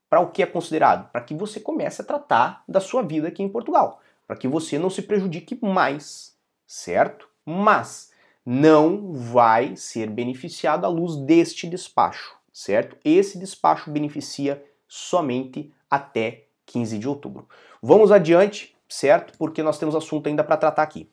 Para 0.06 0.20
o 0.20 0.30
que 0.30 0.42
é 0.42 0.46
considerado? 0.46 1.10
Para 1.10 1.22
que 1.22 1.34
você 1.34 1.58
comece 1.58 2.02
a 2.02 2.04
tratar 2.04 2.62
da 2.68 2.78
sua 2.78 3.00
vida 3.00 3.28
aqui 3.28 3.42
em 3.42 3.48
Portugal, 3.48 4.02
para 4.26 4.36
que 4.36 4.46
você 4.46 4.78
não 4.78 4.90
se 4.90 5.00
prejudique 5.00 5.58
mais, 5.62 6.36
certo? 6.66 7.26
Mas 7.42 8.14
não 8.46 9.12
vai 9.12 9.74
ser 9.74 10.08
beneficiado 10.08 10.84
à 10.84 10.88
luz 10.88 11.16
deste 11.16 11.66
despacho, 11.66 12.36
certo? 12.52 12.96
Esse 13.04 13.38
despacho 13.38 13.90
beneficia 13.90 14.64
somente 14.86 15.74
até 15.90 16.44
15 16.64 16.96
de 16.96 17.08
outubro. 17.08 17.48
Vamos 17.82 18.12
adiante, 18.12 18.76
certo? 18.88 19.36
Porque 19.36 19.64
nós 19.64 19.78
temos 19.78 19.96
assunto 19.96 20.28
ainda 20.28 20.44
para 20.44 20.56
tratar 20.56 20.84
aqui. 20.84 21.10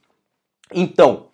Então, 0.72 1.30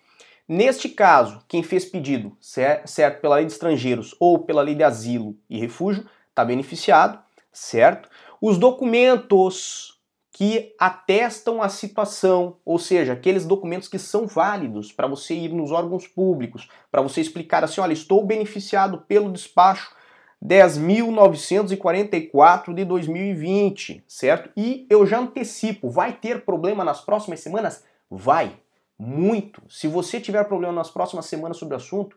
neste 0.48 0.88
caso, 0.88 1.44
quem 1.46 1.62
fez 1.62 1.84
pedido, 1.84 2.34
certo, 2.40 3.20
pela 3.20 3.36
lei 3.36 3.44
de 3.44 3.52
estrangeiros 3.52 4.16
ou 4.18 4.38
pela 4.38 4.62
lei 4.62 4.74
de 4.74 4.82
asilo 4.82 5.36
e 5.50 5.58
refúgio, 5.58 6.08
está 6.30 6.44
beneficiado, 6.46 7.22
certo? 7.52 8.08
Os 8.40 8.56
documentos 8.56 9.99
que 10.40 10.74
atestam 10.78 11.62
a 11.62 11.68
situação, 11.68 12.56
ou 12.64 12.78
seja, 12.78 13.12
aqueles 13.12 13.44
documentos 13.44 13.88
que 13.88 13.98
são 13.98 14.26
válidos 14.26 14.90
para 14.90 15.06
você 15.06 15.34
ir 15.34 15.52
nos 15.52 15.70
órgãos 15.70 16.08
públicos, 16.08 16.66
para 16.90 17.02
você 17.02 17.20
explicar 17.20 17.62
assim, 17.62 17.78
olha, 17.78 17.92
estou 17.92 18.24
beneficiado 18.24 19.04
pelo 19.06 19.30
despacho 19.30 19.94
10.944 20.42 22.72
de 22.72 22.86
2020, 22.86 24.02
certo? 24.08 24.48
E 24.56 24.86
eu 24.88 25.04
já 25.04 25.18
antecipo, 25.18 25.90
vai 25.90 26.14
ter 26.14 26.42
problema 26.42 26.86
nas 26.86 27.02
próximas 27.02 27.40
semanas? 27.40 27.84
Vai, 28.10 28.56
muito. 28.98 29.60
Se 29.68 29.86
você 29.86 30.18
tiver 30.18 30.44
problema 30.44 30.72
nas 30.72 30.90
próximas 30.90 31.26
semanas 31.26 31.58
sobre 31.58 31.74
o 31.74 31.76
assunto, 31.76 32.16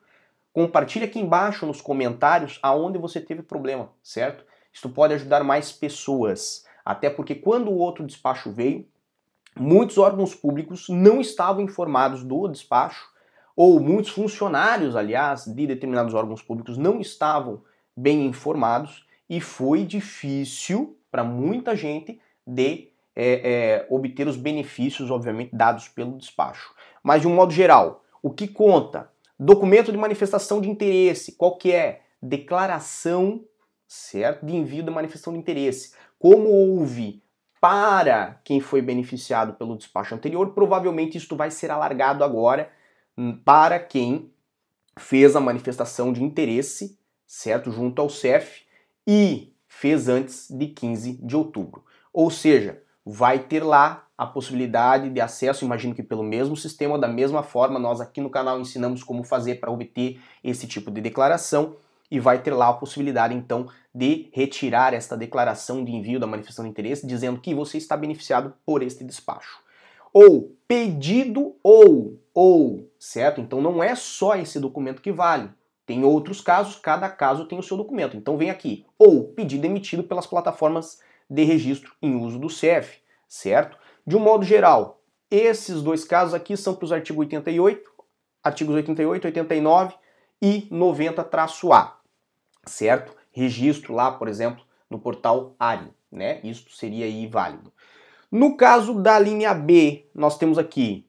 compartilhe 0.54 1.04
aqui 1.04 1.20
embaixo 1.20 1.66
nos 1.66 1.82
comentários 1.82 2.58
aonde 2.64 2.98
você 2.98 3.20
teve 3.20 3.44
problema, 3.44 3.90
certo? 4.02 4.46
Isso 4.72 4.88
pode 4.88 5.14
ajudar 5.14 5.44
mais 5.44 5.74
pessoas. 5.74 6.64
Até 6.86 7.10
porque 7.10 7.36
quando 7.36 7.70
o 7.70 7.78
outro 7.78 8.06
despacho 8.06 8.52
veio, 8.52 8.86
muitos 9.58 9.98
órgãos 9.98 10.36
públicos 10.36 10.88
não 10.90 11.22
estavam 11.22 11.62
informados 11.62 12.24
do 12.24 12.48
despacho, 12.48 13.12
ou 13.56 13.80
muitos 13.80 14.12
funcionários, 14.12 14.96
aliás, 14.96 15.46
de 15.46 15.68
determinados 15.68 16.14
órgãos 16.14 16.42
públicos 16.42 16.78
não 16.78 17.00
estavam 17.00 17.62
bem 17.96 18.26
informados 18.26 19.06
e 19.30 19.40
foi 19.40 19.84
difícil 19.84 20.98
para 21.12 21.24
muita 21.24 21.76
gente 21.76 22.20
de 22.46 22.90
é, 23.16 23.86
é, 23.86 23.88
obter 23.90 24.28
os 24.28 24.36
benefícios, 24.36 25.12
obviamente, 25.12 25.56
dados 25.56 25.88
pelo 25.88 26.18
despacho. 26.18 26.74
Mas 27.04 27.22
de 27.22 27.28
um 27.28 27.36
modo 27.36 27.54
geral, 27.54 28.04
o 28.22 28.32
que 28.32 28.48
conta? 28.48 29.12
Documento 29.40 29.92
de 29.92 29.98
manifestação 29.98 30.60
de 30.60 30.70
interesse, 30.70 31.34
qual 31.34 31.58
que 31.58 31.72
é? 31.72 32.02
Declaração 32.22 33.44
certo? 33.88 34.46
De 34.46 34.56
envio 34.56 34.84
da 34.84 34.92
manifestação 34.92 35.34
de 35.34 35.40
interesse. 35.40 35.94
Como 36.18 36.50
houve 36.50 37.22
para 37.60 38.42
quem 38.44 38.60
foi 38.60 38.82
beneficiado 38.82 39.54
pelo 39.54 39.78
despacho 39.78 40.16
anterior, 40.16 40.52
provavelmente 40.54 41.18
isto 41.18 41.36
vai 41.36 41.50
ser 41.50 41.72
alargado 41.72 42.24
agora 42.24 42.70
hum, 43.18 43.38
para 43.38 43.80
quem 43.80 44.32
fez 44.98 45.36
a 45.36 45.40
manifestação 45.40 46.12
de 46.12 46.24
interesse, 46.24 47.00
certo? 47.26 47.72
Junto 47.72 48.02
ao 48.02 48.10
CEF 48.10 48.66
e 49.08 49.54
fez 49.68 50.08
antes 50.08 50.50
de 50.50 50.68
15 50.68 51.14
de 51.26 51.36
outubro. 51.36 51.84
Ou 52.12 52.30
seja, 52.30 52.82
vai 53.06 53.40
ter 53.40 53.64
lá 53.64 54.08
a 54.18 54.26
possibilidade 54.26 55.10
de 55.10 55.20
acesso, 55.20 55.66
imagino 55.66 55.96
que 55.96 56.04
pelo 56.04 56.24
mesmo 56.24 56.56
sistema, 56.56 57.00
da 57.00 57.08
mesma 57.08 57.44
forma, 57.44 57.80
nós 57.80 58.00
aqui 58.00 58.22
no 58.22 58.30
canal 58.30 58.60
ensinamos 58.60 59.04
como 59.04 59.24
fazer 59.24 59.56
para 59.56 59.72
obter 59.72 60.22
esse 60.44 60.68
tipo 60.68 60.92
de 60.92 61.02
declaração 61.02 61.78
e 62.10 62.20
vai 62.20 62.42
ter 62.42 62.54
lá 62.54 62.70
a 62.70 62.74
possibilidade 62.74 63.34
então 63.34 63.68
de 63.94 64.30
retirar 64.34 64.94
esta 64.94 65.18
declaração 65.18 65.84
de 65.84 65.92
envio 65.92 66.20
da 66.20 66.28
manifestação 66.28 66.66
de 66.66 66.72
interesse 66.72 67.08
dizendo 67.08 67.40
que 67.40 67.54
você 67.54 67.78
está 67.78 67.98
beneficiado 67.98 68.54
por 68.66 68.84
este 68.84 69.04
despacho. 69.04 69.62
Ou 70.14 70.56
pedido 70.68 71.56
ou 71.64 72.20
ou, 72.34 72.92
certo? 72.98 73.40
Então 73.40 73.62
não 73.62 73.84
é 73.84 73.96
só 73.96 74.36
esse 74.36 74.60
documento 74.60 75.02
que 75.02 75.12
vale. 75.12 75.50
Tem 75.86 76.04
outros 76.04 76.42
casos, 76.42 76.78
cada 76.78 77.10
caso 77.10 77.46
tem 77.46 77.60
o 77.60 77.64
seu 77.64 77.78
documento. 77.78 78.18
Então 78.18 78.38
vem 78.38 78.50
aqui, 78.50 78.86
ou 78.98 79.26
pedido 79.26 79.66
emitido 79.66 80.04
pelas 80.04 80.26
plataformas 80.26 81.00
de 81.30 81.44
registro 81.44 81.94
em 82.02 82.16
uso 82.16 82.40
do 82.40 82.50
CEF, 82.50 83.00
certo? 83.28 83.78
De 84.06 84.16
um 84.16 84.20
modo 84.20 84.44
geral, 84.44 85.02
esses 85.30 85.82
dois 85.82 86.04
casos 86.04 86.34
aqui 86.34 86.56
são 86.58 86.74
para 86.74 86.86
os 86.86 86.92
artigos 86.92 87.20
88, 87.20 87.90
artigos 88.44 88.76
88, 88.76 89.26
89 89.26 89.96
e 90.44 90.68
90-A 90.70 91.48
certo? 92.66 93.16
Registro 93.32 93.94
lá, 93.94 94.12
por 94.12 94.28
exemplo, 94.28 94.62
no 94.90 95.00
portal 95.00 95.56
ARI, 95.58 95.88
né? 96.12 96.42
Isso 96.44 96.70
seria 96.72 97.06
aí 97.06 97.26
válido. 97.28 97.72
No 98.30 98.58
caso 98.58 98.94
da 98.94 99.18
linha 99.18 99.54
B, 99.54 100.06
nós 100.14 100.38
temos 100.38 100.58
aqui, 100.58 101.08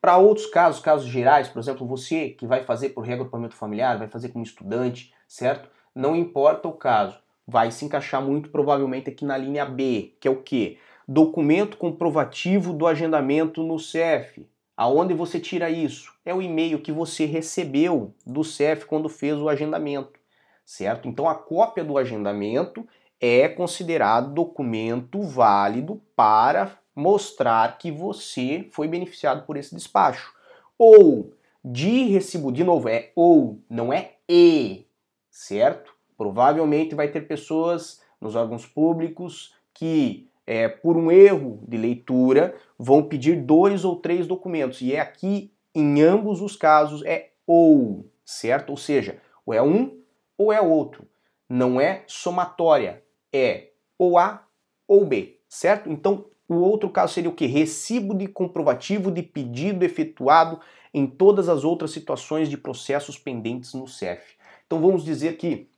para 0.00 0.16
outros 0.16 0.46
casos, 0.46 0.80
casos 0.80 1.06
gerais, 1.06 1.48
por 1.48 1.60
exemplo, 1.60 1.86
você 1.86 2.30
que 2.30 2.44
vai 2.44 2.64
fazer 2.64 2.88
por 2.88 3.04
reagrupamento 3.04 3.54
familiar, 3.54 3.98
vai 3.98 4.08
fazer 4.08 4.30
como 4.30 4.44
estudante, 4.44 5.14
certo? 5.28 5.70
Não 5.94 6.16
importa 6.16 6.66
o 6.66 6.72
caso, 6.72 7.20
vai 7.46 7.70
se 7.70 7.84
encaixar 7.84 8.20
muito 8.20 8.50
provavelmente 8.50 9.08
aqui 9.08 9.24
na 9.24 9.36
linha 9.36 9.64
B, 9.64 10.16
que 10.18 10.26
é 10.26 10.30
o 10.30 10.42
quê? 10.42 10.78
Documento 11.06 11.76
comprovativo 11.76 12.72
do 12.72 12.88
agendamento 12.88 13.62
no 13.62 13.78
CEF. 13.78 14.44
Aonde 14.76 15.14
você 15.14 15.38
tira 15.38 15.70
isso? 15.70 16.12
É 16.24 16.34
o 16.34 16.42
e-mail 16.42 16.80
que 16.80 16.92
você 16.92 17.24
recebeu 17.24 18.14
do 18.26 18.42
CEF 18.42 18.86
quando 18.86 19.08
fez 19.08 19.38
o 19.38 19.48
agendamento 19.48 20.22
certo? 20.64 21.08
Então 21.08 21.28
a 21.28 21.34
cópia 21.34 21.84
do 21.84 21.98
agendamento 21.98 22.86
é 23.20 23.48
considerado 23.48 24.32
documento 24.32 25.22
válido 25.22 26.00
para 26.16 26.78
mostrar 26.94 27.78
que 27.78 27.90
você 27.90 28.68
foi 28.72 28.88
beneficiado 28.88 29.46
por 29.46 29.56
esse 29.56 29.74
despacho. 29.74 30.32
Ou 30.76 31.32
de 31.64 32.04
recibo, 32.04 32.50
de 32.50 32.64
novo, 32.64 32.88
é 32.88 33.12
ou, 33.14 33.60
não 33.70 33.92
é 33.92 34.14
e, 34.28 34.86
certo? 35.30 35.94
Provavelmente 36.16 36.94
vai 36.94 37.08
ter 37.08 37.22
pessoas 37.22 38.00
nos 38.20 38.34
órgãos 38.34 38.66
públicos 38.66 39.54
que, 39.72 40.28
é, 40.46 40.68
por 40.68 40.96
um 40.96 41.10
erro 41.10 41.62
de 41.66 41.76
leitura, 41.76 42.54
vão 42.78 43.02
pedir 43.02 43.36
dois 43.42 43.84
ou 43.84 43.96
três 43.96 44.26
documentos. 44.26 44.80
E 44.80 44.94
é 44.94 45.00
aqui, 45.00 45.52
em 45.74 46.02
ambos 46.02 46.40
os 46.40 46.56
casos, 46.56 47.04
é 47.04 47.30
ou, 47.46 48.10
certo? 48.24 48.70
Ou 48.70 48.76
seja, 48.76 49.20
ou 49.46 49.54
é 49.54 49.62
um 49.62 50.00
ou 50.36 50.52
é 50.52 50.60
outro. 50.60 51.06
Não 51.48 51.80
é 51.80 52.04
somatória, 52.06 53.04
é 53.32 53.70
ou 53.98 54.18
A 54.18 54.46
ou 54.88 55.04
B, 55.04 55.38
certo? 55.48 55.90
Então, 55.90 56.26
o 56.48 56.54
outro 56.56 56.90
caso 56.90 57.14
seria 57.14 57.30
o 57.30 57.34
que? 57.34 57.46
Recibo 57.46 58.14
de 58.14 58.26
comprovativo 58.26 59.10
de 59.10 59.22
pedido 59.22 59.84
efetuado 59.84 60.60
em 60.92 61.06
todas 61.06 61.48
as 61.48 61.64
outras 61.64 61.90
situações 61.90 62.48
de 62.48 62.56
processos 62.56 63.16
pendentes 63.16 63.72
no 63.74 63.86
CEF. 63.86 64.34
Então 64.66 64.80
vamos 64.80 65.04
dizer 65.04 65.36
que 65.36 65.70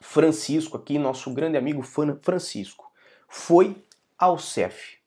Francisco, 0.00 0.76
aqui, 0.76 0.98
nosso 0.98 1.32
grande 1.32 1.56
amigo 1.56 1.82
Francisco, 1.82 2.90
foi 3.28 3.76
ao 4.20 4.38
CEF. 4.38 4.98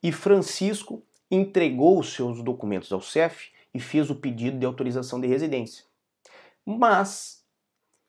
E 0.00 0.12
Francisco 0.12 1.02
entregou 1.28 1.98
os 1.98 2.14
seus 2.14 2.40
documentos 2.40 2.92
ao 2.92 3.00
CEF 3.00 3.50
e 3.74 3.80
fez 3.80 4.08
o 4.08 4.14
pedido 4.14 4.56
de 4.56 4.64
autorização 4.64 5.20
de 5.20 5.26
residência. 5.26 5.84
Mas 6.64 7.44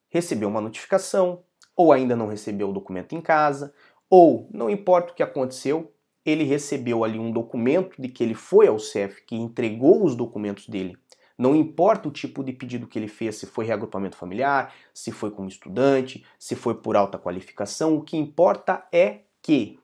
recebeu 0.10 0.48
uma 0.48 0.62
notificação, 0.62 1.44
ou 1.76 1.92
ainda 1.92 2.16
não 2.16 2.28
recebeu 2.28 2.70
o 2.70 2.74
documento 2.74 3.16
em 3.16 3.22
casa, 3.22 3.74
ou 4.08 4.48
não 4.54 4.70
importa 4.70 5.12
o 5.12 5.16
que 5.16 5.24
aconteceu, 5.24 5.92
ele 6.24 6.44
recebeu 6.44 7.04
ali 7.04 7.18
um 7.18 7.32
documento 7.32 8.00
de 8.00 8.08
que 8.08 8.24
ele 8.24 8.36
foi 8.36 8.68
ao 8.68 8.78
CEF, 8.78 9.26
que 9.26 9.36
entregou 9.36 10.06
os 10.06 10.16
documentos 10.16 10.68
dele. 10.68 10.96
Não 11.38 11.56
importa 11.56 12.08
o 12.08 12.12
tipo 12.12 12.44
de 12.44 12.54
pedido 12.54 12.88
que 12.88 12.98
ele 12.98 13.08
fez, 13.08 13.36
se 13.38 13.46
foi 13.48 13.66
reagrupamento 13.66 14.18
familiar, 14.18 14.74
se 14.94 15.12
foi 15.12 15.32
como 15.32 15.48
estudante, 15.48 16.26
se 16.38 16.56
foi 16.56 16.76
por 16.76 16.96
alta 16.96 17.18
qualificação, 17.18 17.96
o 17.96 18.04
que 18.04 18.18
importa 18.18 18.88
é 18.92 19.22
que 19.42 19.80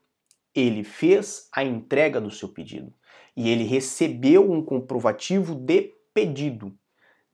ele 0.56 0.84
fez 0.84 1.48
a 1.52 1.64
entrega 1.64 2.22
do 2.22 2.32
seu 2.32 2.50
pedido 2.50 2.94
e 3.36 3.50
ele 3.50 3.64
recebeu 3.64 4.52
um 4.52 4.64
comprovativo 4.64 5.56
de 5.56 5.94
pedido. 6.14 6.74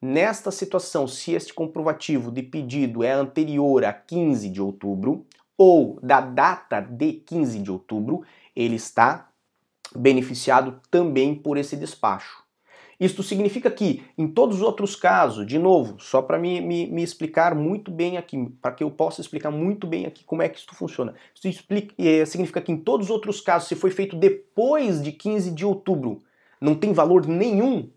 Nesta 0.01 0.49
situação, 0.49 1.07
se 1.07 1.33
este 1.33 1.53
comprovativo 1.53 2.31
de 2.31 2.41
pedido 2.41 3.03
é 3.03 3.11
anterior 3.11 3.83
a 3.83 3.91
15 3.91 4.49
de 4.49 4.61
outubro 4.61 5.25
ou 5.57 5.99
da 6.01 6.21
data 6.21 6.79
de 6.79 7.13
15 7.13 7.59
de 7.59 7.69
outubro, 7.69 8.23
ele 8.55 8.75
está 8.75 9.29
beneficiado 9.93 10.79
também 10.89 11.35
por 11.35 11.57
esse 11.57 11.75
despacho. 11.75 12.48
Isto 12.99 13.23
significa 13.23 13.71
que, 13.71 14.03
em 14.17 14.27
todos 14.27 14.57
os 14.57 14.61
outros 14.61 14.93
casos, 14.93 15.47
de 15.47 15.57
novo, 15.57 15.97
só 15.99 16.21
para 16.21 16.37
me, 16.37 16.59
me, 16.59 16.85
me, 16.87 17.01
explicar 17.01 17.55
muito 17.55 17.89
bem 17.89 18.17
aqui, 18.17 18.49
para 18.61 18.73
que 18.73 18.83
eu 18.83 18.91
possa 18.91 19.21
explicar 19.21 19.49
muito 19.49 19.87
bem 19.87 20.05
aqui 20.05 20.25
como 20.25 20.41
é 20.41 20.49
que 20.49 20.59
isso 20.59 20.67
funciona. 20.73 21.15
Isso 21.33 21.47
explica, 21.47 21.95
é, 21.97 22.25
significa 22.25 22.61
que 22.61 22.73
em 22.73 22.77
todos 22.77 23.05
os 23.05 23.09
outros 23.09 23.39
casos, 23.39 23.69
se 23.69 23.75
foi 23.75 23.89
feito 23.89 24.17
depois 24.17 25.01
de 25.01 25.13
15 25.13 25.51
de 25.51 25.65
outubro, 25.65 26.21
não 26.59 26.75
tem 26.75 26.91
valor 26.91 27.25
nenhum? 27.25 27.89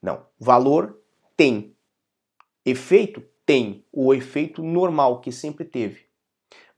Não. 0.00 0.24
Valor 0.38 0.96
tem. 1.36 1.74
Efeito 2.64 3.24
tem. 3.44 3.84
O 3.92 4.14
efeito 4.14 4.62
normal 4.62 5.20
que 5.20 5.32
sempre 5.32 5.64
teve. 5.64 6.06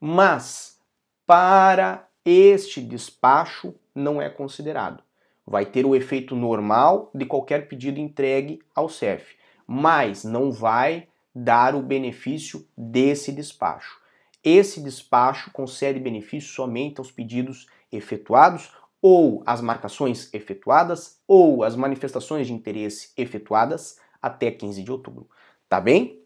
Mas, 0.01 0.79
para 1.27 2.09
este 2.25 2.81
despacho, 2.81 3.75
não 3.93 4.19
é 4.19 4.31
considerado 4.31 5.03
vai 5.45 5.65
ter 5.65 5.85
o 5.85 5.95
efeito 5.95 6.35
normal 6.35 7.11
de 7.13 7.25
qualquer 7.25 7.67
pedido 7.67 7.99
entregue 7.99 8.59
ao 8.73 8.89
CEF, 8.89 9.35
mas 9.67 10.23
não 10.23 10.51
vai 10.51 11.07
dar 11.35 11.75
o 11.75 11.81
benefício 11.81 12.65
desse 12.77 13.31
despacho. 13.31 13.99
Esse 14.43 14.81
despacho 14.81 15.51
concede 15.51 15.99
benefício 15.99 16.49
somente 16.49 16.99
aos 16.99 17.11
pedidos 17.11 17.67
efetuados 17.91 18.71
ou 19.01 19.43
às 19.45 19.61
marcações 19.61 20.33
efetuadas 20.33 21.19
ou 21.27 21.63
às 21.63 21.75
manifestações 21.75 22.47
de 22.47 22.53
interesse 22.53 23.11
efetuadas 23.17 23.99
até 24.21 24.51
15 24.51 24.83
de 24.83 24.91
outubro. 24.91 25.29
Tá 25.67 25.79
bem? 25.81 26.21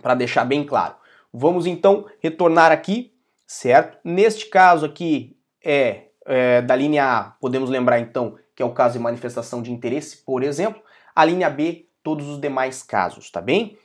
Para 0.00 0.14
deixar 0.14 0.44
bem 0.44 0.64
claro. 0.64 0.96
Vamos 1.32 1.66
então 1.66 2.06
retornar 2.20 2.70
aqui, 2.70 3.12
certo? 3.46 3.98
Neste 4.04 4.46
caso 4.46 4.86
aqui 4.86 5.36
é, 5.64 6.08
é 6.26 6.62
da 6.62 6.76
linha 6.76 7.04
A, 7.04 7.24
podemos 7.40 7.70
lembrar 7.70 7.98
então 7.98 8.36
que 8.54 8.62
é 8.62 8.66
o 8.66 8.72
caso 8.72 8.94
de 8.94 9.02
manifestação 9.02 9.62
de 9.62 9.72
interesse, 9.72 10.18
por 10.18 10.42
exemplo. 10.42 10.82
A 11.14 11.24
linha 11.24 11.50
B, 11.50 11.86
todos 12.02 12.28
os 12.28 12.40
demais 12.40 12.82
casos, 12.82 13.30
tá 13.30 13.40
bem? 13.40 13.78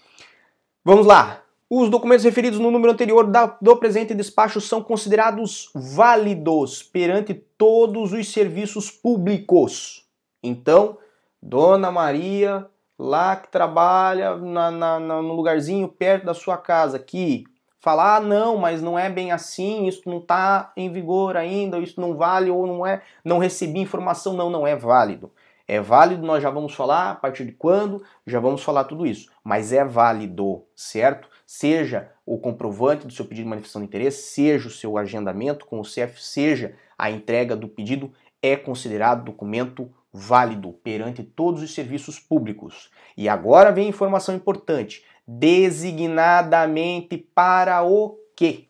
Vamos 0.84 1.06
lá. 1.06 1.44
Os 1.70 1.90
documentos 1.90 2.26
referidos 2.26 2.60
no 2.60 2.72
número 2.72 2.92
anterior 2.92 3.30
do 3.62 3.78
presente 3.78 4.16
despacho 4.16 4.60
são 4.60 4.82
considerados 4.82 5.70
válidos 5.76 6.82
perante 6.82 7.34
todos 7.34 8.12
os 8.12 8.32
serviços 8.32 8.90
públicos. 8.90 10.08
Então, 10.42 10.98
Dona 11.42 11.92
Maria, 11.92 12.68
lá 12.98 13.36
que 13.36 13.52
trabalha 13.52 14.36
na, 14.36 14.72
na, 14.72 15.00
no 15.00 15.34
lugarzinho 15.34 15.88
perto 15.88 16.26
da 16.26 16.34
sua 16.34 16.58
casa, 16.58 16.98
aqui, 16.98 17.46
falar, 17.80 18.18
ah, 18.18 18.20
não, 18.20 18.58
mas 18.58 18.82
não 18.82 19.00
é 19.00 19.10
bem 19.10 19.32
assim, 19.32 19.88
isso 19.88 20.04
não 20.06 20.18
está 20.18 20.72
em 20.76 20.92
vigor 20.92 21.38
ainda, 21.38 21.80
isso 21.80 22.00
não 22.00 22.16
vale 22.16 22.52
ou 22.52 22.68
não 22.68 22.86
é, 22.86 23.02
não 23.24 23.38
recebi 23.38 23.80
informação, 23.80 24.34
não, 24.34 24.50
não 24.50 24.68
é 24.68 24.76
válido. 24.76 25.32
É 25.68 25.80
válido, 25.80 26.26
nós 26.26 26.42
já 26.42 26.50
vamos 26.50 26.74
falar 26.74 27.12
a 27.12 27.16
partir 27.16 27.46
de 27.46 27.52
quando, 27.52 28.04
já 28.26 28.40
vamos 28.40 28.64
falar 28.64 28.86
tudo 28.86 29.06
isso, 29.06 29.30
mas 29.44 29.72
é 29.72 29.86
válido, 29.86 30.64
certo? 30.76 31.30
Seja 31.46 32.12
o 32.26 32.40
comprovante 32.40 33.06
do 33.06 33.14
seu 33.14 33.24
pedido 33.24 33.44
de 33.44 33.50
manifestação 33.50 33.82
de 33.82 33.88
interesse, 33.88 34.32
seja 34.32 34.68
o 34.68 34.72
seu 34.72 34.98
agendamento 34.98 35.66
com 35.66 35.80
o 35.80 35.86
CEF, 35.86 36.22
seja 36.22 36.76
a 36.98 37.12
entrega 37.12 37.56
do 37.56 37.68
pedido, 37.68 38.12
é 38.42 38.56
considerado 38.56 39.26
documento 39.26 39.94
válido 40.12 40.74
perante 40.84 41.24
todos 41.24 41.62
os 41.62 41.74
serviços 41.74 42.20
públicos. 42.20 42.90
E 43.16 43.30
agora 43.30 43.72
vem 43.72 43.88
informação 43.88 44.34
importante 44.34 45.06
designadamente 45.32 47.16
para 47.16 47.84
o 47.84 48.18
quê? 48.36 48.68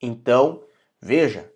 Então, 0.00 0.62
veja, 0.98 1.52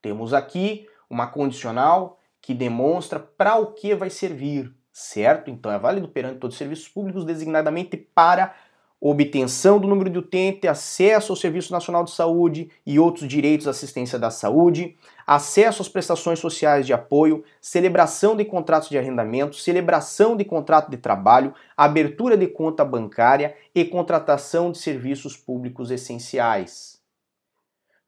temos 0.00 0.32
aqui 0.32 0.88
uma 1.10 1.26
condicional 1.26 2.18
que 2.40 2.54
demonstra 2.54 3.18
para 3.20 3.56
o 3.56 3.74
que 3.74 3.94
vai 3.94 4.08
servir, 4.08 4.74
certo? 4.90 5.50
Então 5.50 5.70
é 5.70 5.78
válido 5.78 6.08
perante 6.08 6.38
todos 6.38 6.54
os 6.54 6.58
serviços 6.58 6.88
públicos, 6.88 7.26
designadamente 7.26 7.94
para 7.94 8.54
obtenção 9.00 9.78
do 9.78 9.86
número 9.86 10.10
de 10.10 10.18
utente, 10.18 10.66
acesso 10.66 11.32
ao 11.32 11.36
Serviço 11.36 11.72
Nacional 11.72 12.02
de 12.02 12.10
Saúde 12.10 12.70
e 12.84 12.98
outros 12.98 13.28
direitos 13.28 13.68
à 13.68 13.70
assistência 13.70 14.18
da 14.18 14.30
saúde, 14.30 14.96
acesso 15.26 15.82
às 15.82 15.88
prestações 15.88 16.40
sociais 16.40 16.84
de 16.84 16.92
apoio, 16.92 17.44
celebração 17.60 18.36
de 18.36 18.44
contratos 18.44 18.88
de 18.88 18.98
arrendamento, 18.98 19.54
celebração 19.54 20.36
de 20.36 20.44
contrato 20.44 20.90
de 20.90 20.96
trabalho, 20.96 21.54
abertura 21.76 22.36
de 22.36 22.48
conta 22.48 22.84
bancária 22.84 23.56
e 23.72 23.84
contratação 23.84 24.72
de 24.72 24.78
serviços 24.78 25.36
públicos 25.36 25.92
essenciais. 25.92 27.00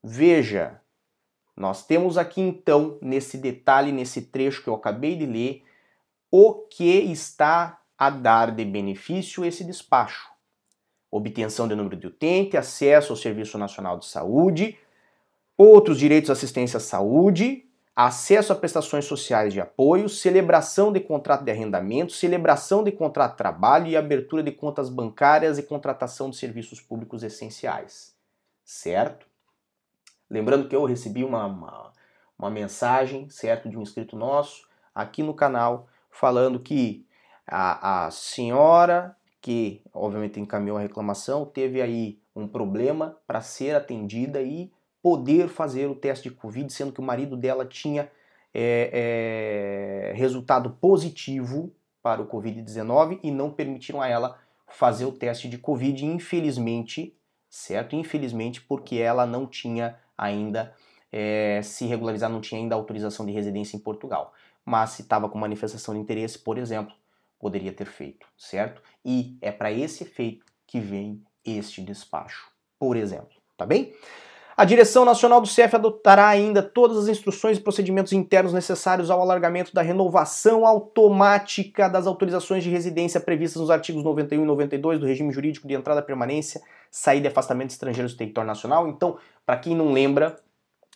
Veja, 0.03 0.81
nós 1.57 1.87
temos 1.87 2.18
aqui 2.18 2.40
então, 2.40 2.98
nesse 3.00 3.38
detalhe, 3.38 3.92
nesse 3.92 4.22
trecho 4.22 4.62
que 4.62 4.68
eu 4.68 4.74
acabei 4.74 5.14
de 5.14 5.26
ler, 5.26 5.62
o 6.33 6.55
que 6.55 6.85
está 6.85 7.81
a 7.96 8.09
dar 8.09 8.50
de 8.50 8.64
benefício 8.64 9.44
esse 9.44 9.62
despacho 9.62 10.29
obtenção 11.10 11.66
de 11.66 11.74
número 11.74 11.96
de 11.96 12.06
utente, 12.06 12.56
acesso 12.56 13.12
ao 13.12 13.16
Serviço 13.16 13.58
Nacional 13.58 13.98
de 13.98 14.06
Saúde, 14.06 14.78
outros 15.56 15.98
direitos 15.98 16.30
à 16.30 16.32
assistência 16.32 16.76
à 16.78 16.80
saúde, 16.80 17.66
acesso 17.94 18.52
a 18.52 18.56
prestações 18.56 19.04
sociais 19.04 19.52
de 19.52 19.60
apoio, 19.60 20.08
celebração 20.08 20.92
de 20.92 21.00
contrato 21.00 21.44
de 21.44 21.50
arrendamento, 21.50 22.12
celebração 22.12 22.82
de 22.82 22.92
contrato 22.92 23.32
de 23.32 23.38
trabalho 23.38 23.88
e 23.88 23.96
abertura 23.96 24.42
de 24.42 24.52
contas 24.52 24.88
bancárias 24.88 25.58
e 25.58 25.62
contratação 25.62 26.30
de 26.30 26.36
serviços 26.36 26.80
públicos 26.80 27.22
essenciais. 27.22 28.14
Certo? 28.64 29.26
Lembrando 30.30 30.68
que 30.68 30.76
eu 30.76 30.84
recebi 30.84 31.24
uma, 31.24 31.44
uma, 31.44 31.92
uma 32.38 32.50
mensagem, 32.50 33.28
certo, 33.28 33.68
de 33.68 33.76
um 33.76 33.82
inscrito 33.82 34.16
nosso 34.16 34.68
aqui 34.94 35.22
no 35.22 35.34
canal 35.34 35.88
falando 36.10 36.60
que 36.60 37.06
a, 37.46 38.06
a 38.06 38.10
senhora 38.10 39.16
que 39.40 39.83
obviamente 39.92 40.38
encaminhou 40.38 40.76
a 40.76 40.81
reclamação, 40.81 41.46
teve 41.46 41.81
aí 41.81 42.20
um 42.35 42.46
problema 42.46 43.16
para 43.26 43.40
ser 43.40 43.74
atendida 43.74 44.42
e 44.42 44.70
poder 45.03 45.48
fazer 45.48 45.87
o 45.87 45.94
teste 45.94 46.29
de 46.29 46.35
Covid, 46.35 46.70
sendo 46.72 46.92
que 46.92 47.00
o 47.00 47.05
marido 47.05 47.37
dela 47.37 47.64
tinha 47.64 48.11
é, 48.53 50.12
é, 50.12 50.12
resultado 50.14 50.70
positivo 50.81 51.72
para 52.03 52.20
o 52.20 52.26
Covid-19 52.26 53.20
e 53.22 53.31
não 53.31 53.50
permitiram 53.50 54.00
a 54.00 54.09
ela 54.09 54.38
fazer 54.68 55.05
o 55.05 55.12
teste 55.12 55.48
de 55.48 55.59
Covid, 55.59 56.05
infelizmente, 56.05 57.16
certo? 57.48 57.96
Infelizmente, 57.96 58.61
porque 58.61 58.96
ela 58.96 59.26
não 59.26 59.46
tinha 59.46 59.98
ainda 60.16 60.74
é, 61.11 61.61
se 61.62 61.87
regularizar, 61.87 62.31
não 62.31 62.40
tinha 62.40 62.61
ainda 62.61 62.74
autorização 62.74 63.26
de 63.26 63.33
residência 63.33 63.76
em 63.76 63.81
Portugal. 63.81 64.33
Mas 64.64 64.90
se 64.90 65.03
estava 65.03 65.29
com 65.29 65.38
manifestação 65.38 65.94
de 65.94 66.00
interesse, 66.00 66.38
por 66.38 66.59
exemplo, 66.59 66.94
poderia 67.40 67.72
ter 67.72 67.87
feito, 67.87 68.26
certo? 68.37 68.83
E 69.05 69.37
é 69.40 69.50
para 69.50 69.72
esse 69.72 70.05
efeito 70.05 70.44
que 70.66 70.79
vem 70.79 71.24
este 71.44 71.81
despacho, 71.81 72.48
por 72.79 72.96
exemplo, 72.96 73.35
tá 73.57 73.66
bem? 73.66 73.92
A 74.57 74.64
direção 74.66 75.07
nacional 75.07 75.40
do 75.40 75.48
CF 75.48 75.74
adotará 75.74 76.29
ainda 76.29 76.62
todas 76.62 76.98
as 76.98 77.09
instruções 77.09 77.57
e 77.57 77.62
procedimentos 77.62 78.12
internos 78.12 78.53
necessários 78.53 79.11
ao 79.11 79.22
alargamento 79.22 79.72
da 79.72 79.81
renovação 79.81 80.66
automática 80.66 81.88
das 81.88 82.07
autorizações 82.07 82.62
de 82.62 82.68
residência 82.68 83.18
previstas 83.18 83.59
nos 83.59 83.70
artigos 83.70 84.05
91 84.05 84.42
e 84.42 84.44
92 84.44 85.00
do 85.00 85.07
regime 85.07 85.33
jurídico 85.33 85.66
de 85.66 85.72
entrada, 85.72 86.03
permanência, 86.03 86.61
saída 86.90 87.26
e 87.26 87.31
afastamento 87.31 87.68
de 87.68 87.72
estrangeiros 87.72 88.12
do 88.12 88.18
território 88.18 88.48
nacional. 88.48 88.87
Então, 88.87 89.16
para 89.46 89.57
quem 89.57 89.74
não 89.74 89.92
lembra, 89.92 90.38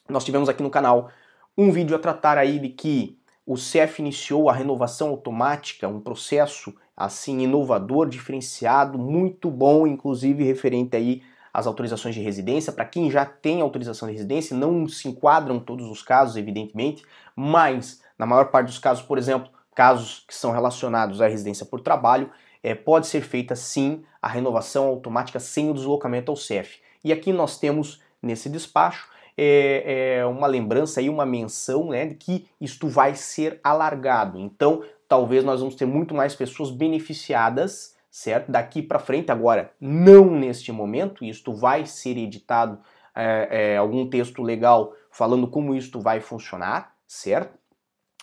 nós 0.06 0.24
tivemos 0.24 0.50
aqui 0.50 0.62
no 0.62 0.68
canal 0.68 1.08
um 1.56 1.72
vídeo 1.72 1.96
a 1.96 1.98
tratar 1.98 2.36
aí 2.36 2.58
de 2.58 2.68
que 2.68 3.18
o 3.46 3.56
CEF 3.56 4.00
iniciou 4.00 4.48
a 4.48 4.52
renovação 4.52 5.08
automática, 5.10 5.88
um 5.88 6.00
processo 6.00 6.74
assim 6.96 7.40
inovador, 7.40 8.08
diferenciado, 8.08 8.98
muito 8.98 9.50
bom, 9.50 9.86
inclusive 9.86 10.44
referente 10.44 10.96
aí 10.96 11.22
as 11.52 11.66
autorizações 11.66 12.14
de 12.14 12.20
residência. 12.20 12.72
Para 12.72 12.84
quem 12.84 13.10
já 13.10 13.24
tem 13.24 13.60
autorização 13.60 14.08
de 14.08 14.14
residência, 14.14 14.56
não 14.56 14.88
se 14.88 15.08
enquadram 15.08 15.60
todos 15.60 15.88
os 15.88 16.02
casos, 16.02 16.36
evidentemente, 16.36 17.04
mas 17.36 18.02
na 18.18 18.26
maior 18.26 18.46
parte 18.46 18.66
dos 18.68 18.78
casos, 18.78 19.04
por 19.04 19.18
exemplo, 19.18 19.50
casos 19.74 20.24
que 20.26 20.34
são 20.34 20.52
relacionados 20.52 21.20
à 21.20 21.28
residência 21.28 21.66
por 21.66 21.80
trabalho, 21.80 22.30
é, 22.62 22.74
pode 22.74 23.06
ser 23.06 23.20
feita 23.20 23.54
sim 23.54 24.02
a 24.22 24.28
renovação 24.28 24.86
automática 24.86 25.38
sem 25.38 25.70
o 25.70 25.74
deslocamento 25.74 26.30
ao 26.30 26.36
CEF. 26.36 26.80
E 27.04 27.12
aqui 27.12 27.32
nós 27.32 27.58
temos 27.58 28.00
nesse 28.22 28.48
despacho 28.48 29.08
é, 29.36 30.18
é 30.18 30.26
uma 30.26 30.46
lembrança 30.46 31.00
e 31.00 31.08
uma 31.08 31.26
menção 31.26 31.88
né, 31.88 32.06
de 32.06 32.14
que 32.14 32.46
isto 32.60 32.88
vai 32.88 33.14
ser 33.14 33.60
alargado. 33.62 34.38
Então, 34.38 34.82
talvez 35.08 35.44
nós 35.44 35.60
vamos 35.60 35.74
ter 35.74 35.86
muito 35.86 36.14
mais 36.14 36.34
pessoas 36.34 36.70
beneficiadas, 36.70 37.96
certo? 38.10 38.50
Daqui 38.50 38.82
para 38.82 38.98
frente, 38.98 39.30
agora, 39.30 39.72
não 39.80 40.30
neste 40.30 40.70
momento, 40.72 41.24
isto 41.24 41.52
vai 41.52 41.86
ser 41.86 42.16
editado 42.16 42.78
é, 43.14 43.48
é, 43.50 43.76
algum 43.76 44.08
texto 44.08 44.42
legal 44.42 44.92
falando 45.10 45.46
como 45.46 45.74
isto 45.74 46.00
vai 46.00 46.20
funcionar, 46.20 46.94
certo? 47.06 47.56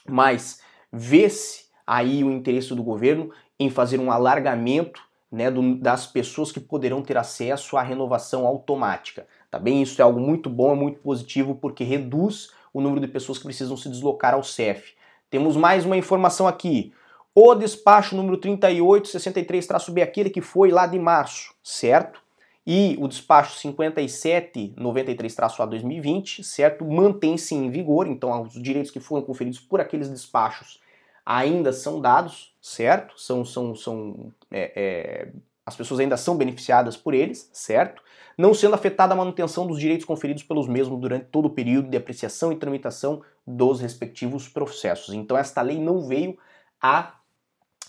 Mas 0.08 0.62
vê-se 0.92 1.66
aí 1.86 2.24
o 2.24 2.32
interesse 2.32 2.76
do 2.76 2.84
governo 2.84 3.32
em 3.60 3.70
fazer 3.70 4.00
um 4.00 4.12
alargamento 4.12 5.02
né, 5.32 5.50
do, 5.50 5.76
das 5.76 6.06
pessoas 6.06 6.52
que 6.52 6.60
poderão 6.60 7.02
ter 7.02 7.18
acesso 7.18 7.78
à 7.78 7.82
renovação 7.82 8.46
automática. 8.46 9.26
Tá 9.52 9.60
bem? 9.60 9.82
Isso 9.82 10.02
é 10.02 10.04
algo 10.04 10.20
muito 10.20 10.50
bom, 10.50 10.72
é 10.72 10.76
muito 10.76 11.02
positivo, 11.02 11.54
porque 11.54 11.84
reduz 11.84 12.52
o 12.74 12.80
número 12.80 13.02
de 13.02 13.08
pessoas 13.08 13.38
que 13.38 13.44
precisam 13.44 13.76
se 13.76 13.90
deslocar 13.90 14.34
ao 14.34 14.44
CEF. 14.44 14.94
Temos 15.30 15.58
mais 15.58 15.86
uma 15.86 15.98
informação 15.98 16.48
aqui. 16.48 16.94
O 17.36 17.54
despacho 17.54 18.16
número 18.16 18.38
3863-B, 18.38 20.02
aquele 20.02 20.30
que 20.30 20.40
foi 20.40 20.72
lá 20.72 20.88
de 20.88 20.98
março, 20.98 21.54
certo? 21.62 22.22
E 22.66 22.96
o 23.00 23.08
despacho 23.08 23.58
5793-A 23.68 25.66
2020, 25.66 26.44
certo? 26.44 26.86
Mantém-se 26.86 27.54
em 27.54 27.70
vigor, 27.70 28.08
então 28.08 28.44
os 28.44 28.54
direitos 28.54 28.90
que 28.92 29.02
foram 29.02 29.24
conferidos 29.24 29.60
por 29.60 29.82
aqueles 29.82 30.10
despachos 30.10 30.80
ainda 31.26 31.74
são 31.74 32.00
dados, 32.00 32.54
certo? 32.62 33.20
São, 33.20 33.44
são, 33.44 33.76
são 33.76 34.32
é, 34.50 34.72
é, 34.76 35.30
as 35.72 35.76
pessoas 35.78 36.00
ainda 36.00 36.18
são 36.18 36.38
beneficiadas 36.38 36.96
por 36.96 37.14
eles, 37.14 37.50
certo? 37.54 38.02
Não 38.38 38.54
sendo 38.54 38.76
afetada 38.76 39.14
a 39.14 39.18
manutenção 39.18 39.66
dos 39.66 39.80
direitos 39.80 40.06
conferidos 40.06 40.44
pelos 40.44 40.68
mesmos 40.68 41.00
durante 41.00 41.26
todo 41.26 41.46
o 41.46 41.50
período 41.50 41.90
de 41.90 41.98
apreciação 41.98 42.52
e 42.52 42.56
tramitação 42.56 43.22
dos 43.46 43.82
respectivos 43.82 44.48
processos. 44.48 45.14
Então 45.14 45.38
esta 45.38 45.62
lei 45.62 45.80
não 45.80 46.08
veio 46.08 46.38
a 46.82 47.16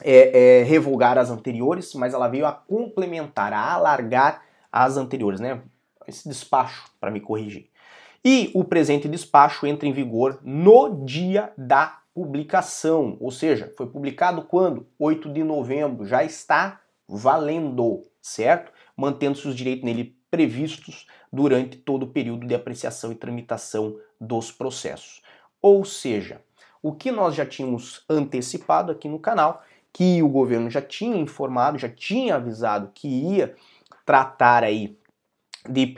é, 0.01 0.61
é, 0.61 0.63
revogar 0.63 1.19
as 1.19 1.31
anteriores, 1.31 1.95
mas 1.95 2.15
ela 2.15 2.29
veio 2.29 2.47
a 2.47 2.53
complementar, 2.53 3.53
a 3.53 3.73
alargar 3.73 4.43
as 4.71 4.97
anteriores, 4.97 5.41
né? 5.41 5.61
Esse 6.07 6.29
despacho, 6.29 6.91
para 7.01 7.11
me 7.11 7.21
corrigir. 7.21 7.69
E 8.25 8.51
o 8.55 8.65
presente 8.65 9.09
despacho 9.09 9.67
entra 9.67 9.89
em 9.89 9.93
vigor 9.93 10.39
no 10.43 11.05
dia 11.05 11.53
da 11.57 11.99
publicação, 12.15 13.17
ou 13.21 13.31
seja, 13.31 13.73
foi 13.77 13.87
publicado 13.87 14.43
quando? 14.43 14.87
8 14.99 15.33
de 15.33 15.43
novembro, 15.43 16.05
já 16.05 16.23
está 16.23 16.81
valendo, 17.13 18.03
certo? 18.21 18.73
Mantendo-se 18.97 19.47
os 19.47 19.55
direitos 19.55 19.85
nele 19.85 20.17
previstos 20.31 21.07
durante 21.31 21.77
todo 21.77 22.05
o 22.05 22.09
período 22.09 22.47
de 22.47 22.55
apreciação 22.55 23.13
e 23.13 23.15
tramitação 23.15 23.97
dos 24.21 24.51
processos. 24.51 25.23
Ou 25.61 25.85
seja, 25.85 26.41
o 26.83 26.93
que 26.93 27.13
nós 27.13 27.35
já 27.35 27.45
tínhamos 27.45 28.05
antecipado 28.09 28.91
aqui 28.91 29.09
no 29.09 29.19
canal, 29.19 29.63
que 29.93 30.23
o 30.23 30.29
governo 30.29 30.71
já 30.71 30.81
tinha 30.81 31.17
informado, 31.17 31.79
já 31.79 31.89
tinha 31.89 32.37
avisado 32.37 32.91
que 32.95 33.07
ia 33.07 33.55
tratar 34.07 34.65
aí 34.65 34.99
de, 35.69 35.95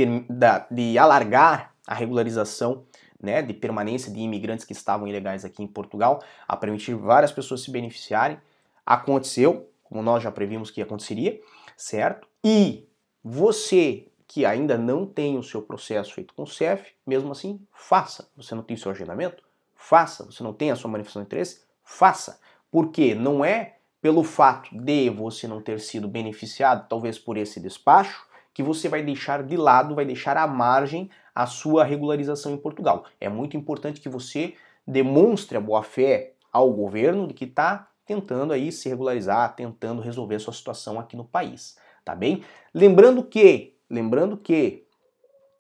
de 0.71 0.99
alargar 0.99 1.75
a 1.87 1.95
regularização 1.95 2.85
né, 3.21 3.41
de 3.41 3.55
permanência 3.55 4.13
de 4.13 4.21
imigrantes 4.21 4.65
que 4.65 4.73
estavam 4.73 5.07
ilegais 5.07 5.45
aqui 5.45 5.63
em 5.63 5.67
Portugal, 5.67 6.23
a 6.47 6.57
permitir 6.57 6.95
várias 6.95 7.33
pessoas 7.33 7.63
se 7.63 7.71
beneficiarem. 7.71 8.39
Aconteceu, 8.85 9.71
como 9.95 10.03
nós 10.03 10.25
já 10.25 10.33
previmos 10.33 10.73
que 10.73 10.83
aconteceria, 10.83 11.41
certo? 11.77 12.27
E 12.43 12.89
você 13.23 14.09
que 14.27 14.45
ainda 14.45 14.77
não 14.77 15.07
tem 15.07 15.39
o 15.39 15.43
seu 15.43 15.63
processo 15.63 16.13
feito 16.13 16.35
com 16.35 16.43
o 16.43 16.47
CEF, 16.49 16.93
mesmo 17.07 17.31
assim, 17.31 17.61
faça. 17.73 18.29
Você 18.37 18.57
não 18.57 18.65
tem 18.65 18.77
seu 18.77 18.91
agendamento? 18.91 19.45
Faça. 19.77 20.25
Você 20.25 20.43
não 20.43 20.53
tem 20.53 20.73
a 20.73 20.75
sua 20.75 20.91
manifestação 20.91 21.23
de 21.23 21.27
interesse? 21.27 21.61
Faça. 21.85 22.41
Porque 22.73 23.15
não 23.15 23.45
é 23.45 23.77
pelo 24.03 24.25
fato 24.25 24.77
de 24.77 25.09
você 25.11 25.47
não 25.47 25.63
ter 25.63 25.79
sido 25.79 26.09
beneficiado, 26.09 26.89
talvez 26.89 27.17
por 27.17 27.37
esse 27.37 27.61
despacho, 27.61 28.27
que 28.53 28.65
você 28.65 28.89
vai 28.89 29.01
deixar 29.01 29.45
de 29.45 29.57
lado, 29.57 29.95
vai 29.95 30.05
deixar 30.05 30.37
à 30.37 30.45
margem 30.45 31.09
a 31.33 31.47
sua 31.47 31.85
regularização 31.85 32.53
em 32.53 32.57
Portugal. 32.57 33.05
É 33.21 33.29
muito 33.29 33.57
importante 33.57 34.01
que 34.01 34.09
você 34.09 34.55
demonstre 34.85 35.57
a 35.57 35.61
boa-fé 35.61 36.33
ao 36.53 36.73
governo 36.73 37.29
de 37.29 37.35
que 37.35 37.45
está 37.45 37.89
tentando 38.07 38.53
aí 38.53 38.71
se 38.71 38.89
regularizar, 38.89 39.55
tentando 39.55 40.03
resolver 40.03 40.37
a 40.37 40.41
sua 40.41 40.53
situação 40.53 40.99
aqui 40.99 41.17
no 41.17 41.25
país, 41.25 41.77
tá 42.05 42.15
bem? 42.15 42.45
Lembrando 42.73 43.23
que, 43.23 43.77
lembrando 43.89 44.37
que 44.37 44.87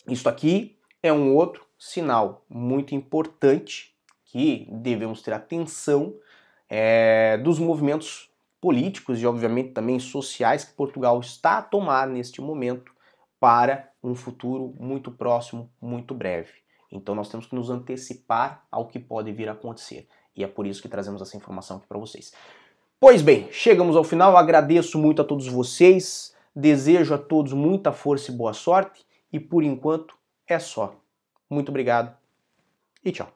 isso 0.08 0.28
aqui 0.28 0.78
é 1.02 1.12
um 1.12 1.34
outro 1.34 1.64
sinal 1.78 2.44
muito 2.48 2.94
importante 2.94 3.94
que 4.24 4.68
devemos 4.70 5.22
ter 5.22 5.32
atenção 5.32 6.14
é, 6.68 7.38
dos 7.38 7.58
movimentos 7.58 8.30
políticos 8.60 9.20
e, 9.20 9.26
obviamente, 9.26 9.72
também 9.72 9.98
sociais 9.98 10.64
que 10.64 10.74
Portugal 10.74 11.20
está 11.20 11.58
a 11.58 11.62
tomar 11.62 12.08
neste 12.08 12.40
momento 12.40 12.92
para 13.38 13.90
um 14.02 14.14
futuro 14.14 14.74
muito 14.78 15.10
próximo, 15.10 15.70
muito 15.80 16.14
breve. 16.14 16.52
Então, 16.90 17.14
nós 17.14 17.28
temos 17.28 17.46
que 17.46 17.54
nos 17.54 17.68
antecipar 17.68 18.64
ao 18.70 18.88
que 18.88 18.98
pode 18.98 19.30
vir 19.32 19.48
a 19.48 19.52
acontecer. 19.52 20.08
E 20.36 20.42
é 20.42 20.46
por 20.46 20.66
isso 20.66 20.82
que 20.82 20.88
trazemos 20.88 21.22
essa 21.22 21.36
informação 21.36 21.76
aqui 21.76 21.86
para 21.86 21.98
vocês. 21.98 22.32
Pois 22.98 23.22
bem, 23.22 23.48
chegamos 23.52 23.96
ao 23.96 24.04
final. 24.04 24.36
Agradeço 24.36 24.98
muito 24.98 25.22
a 25.22 25.24
todos 25.24 25.46
vocês. 25.46 26.34
Desejo 26.54 27.14
a 27.14 27.18
todos 27.18 27.52
muita 27.52 27.92
força 27.92 28.30
e 28.30 28.34
boa 28.34 28.52
sorte. 28.52 29.04
E 29.32 29.38
por 29.38 29.62
enquanto 29.62 30.16
é 30.46 30.58
só. 30.58 30.96
Muito 31.50 31.68
obrigado 31.68 32.16
e 33.04 33.12
tchau. 33.12 33.28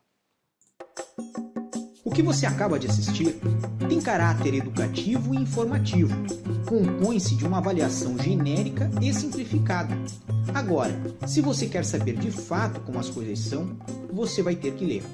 O 2.05 2.11
que 2.11 2.23
você 2.23 2.47
acaba 2.47 2.79
de 2.79 2.87
assistir 2.87 3.39
tem 3.89 4.01
caráter 4.01 4.55
educativo 4.55 5.35
e 5.35 5.39
informativo. 5.39 6.15
Compõe-se 6.67 7.37
de 7.37 7.47
uma 7.47 7.59
avaliação 7.59 8.19
genérica 8.19 8.91
e 9.03 9.13
simplificada. 9.13 9.95
Agora, 10.55 10.95
se 11.27 11.41
você 11.41 11.67
quer 11.67 11.85
saber 11.85 12.17
de 12.17 12.31
fato 12.31 12.81
como 12.81 12.99
as 12.99 13.11
coisas 13.11 13.39
são, 13.39 13.77
você 14.11 14.43
vai 14.43 14.57
ter 14.57 14.75
que 14.75 14.85
ler. 14.85 15.05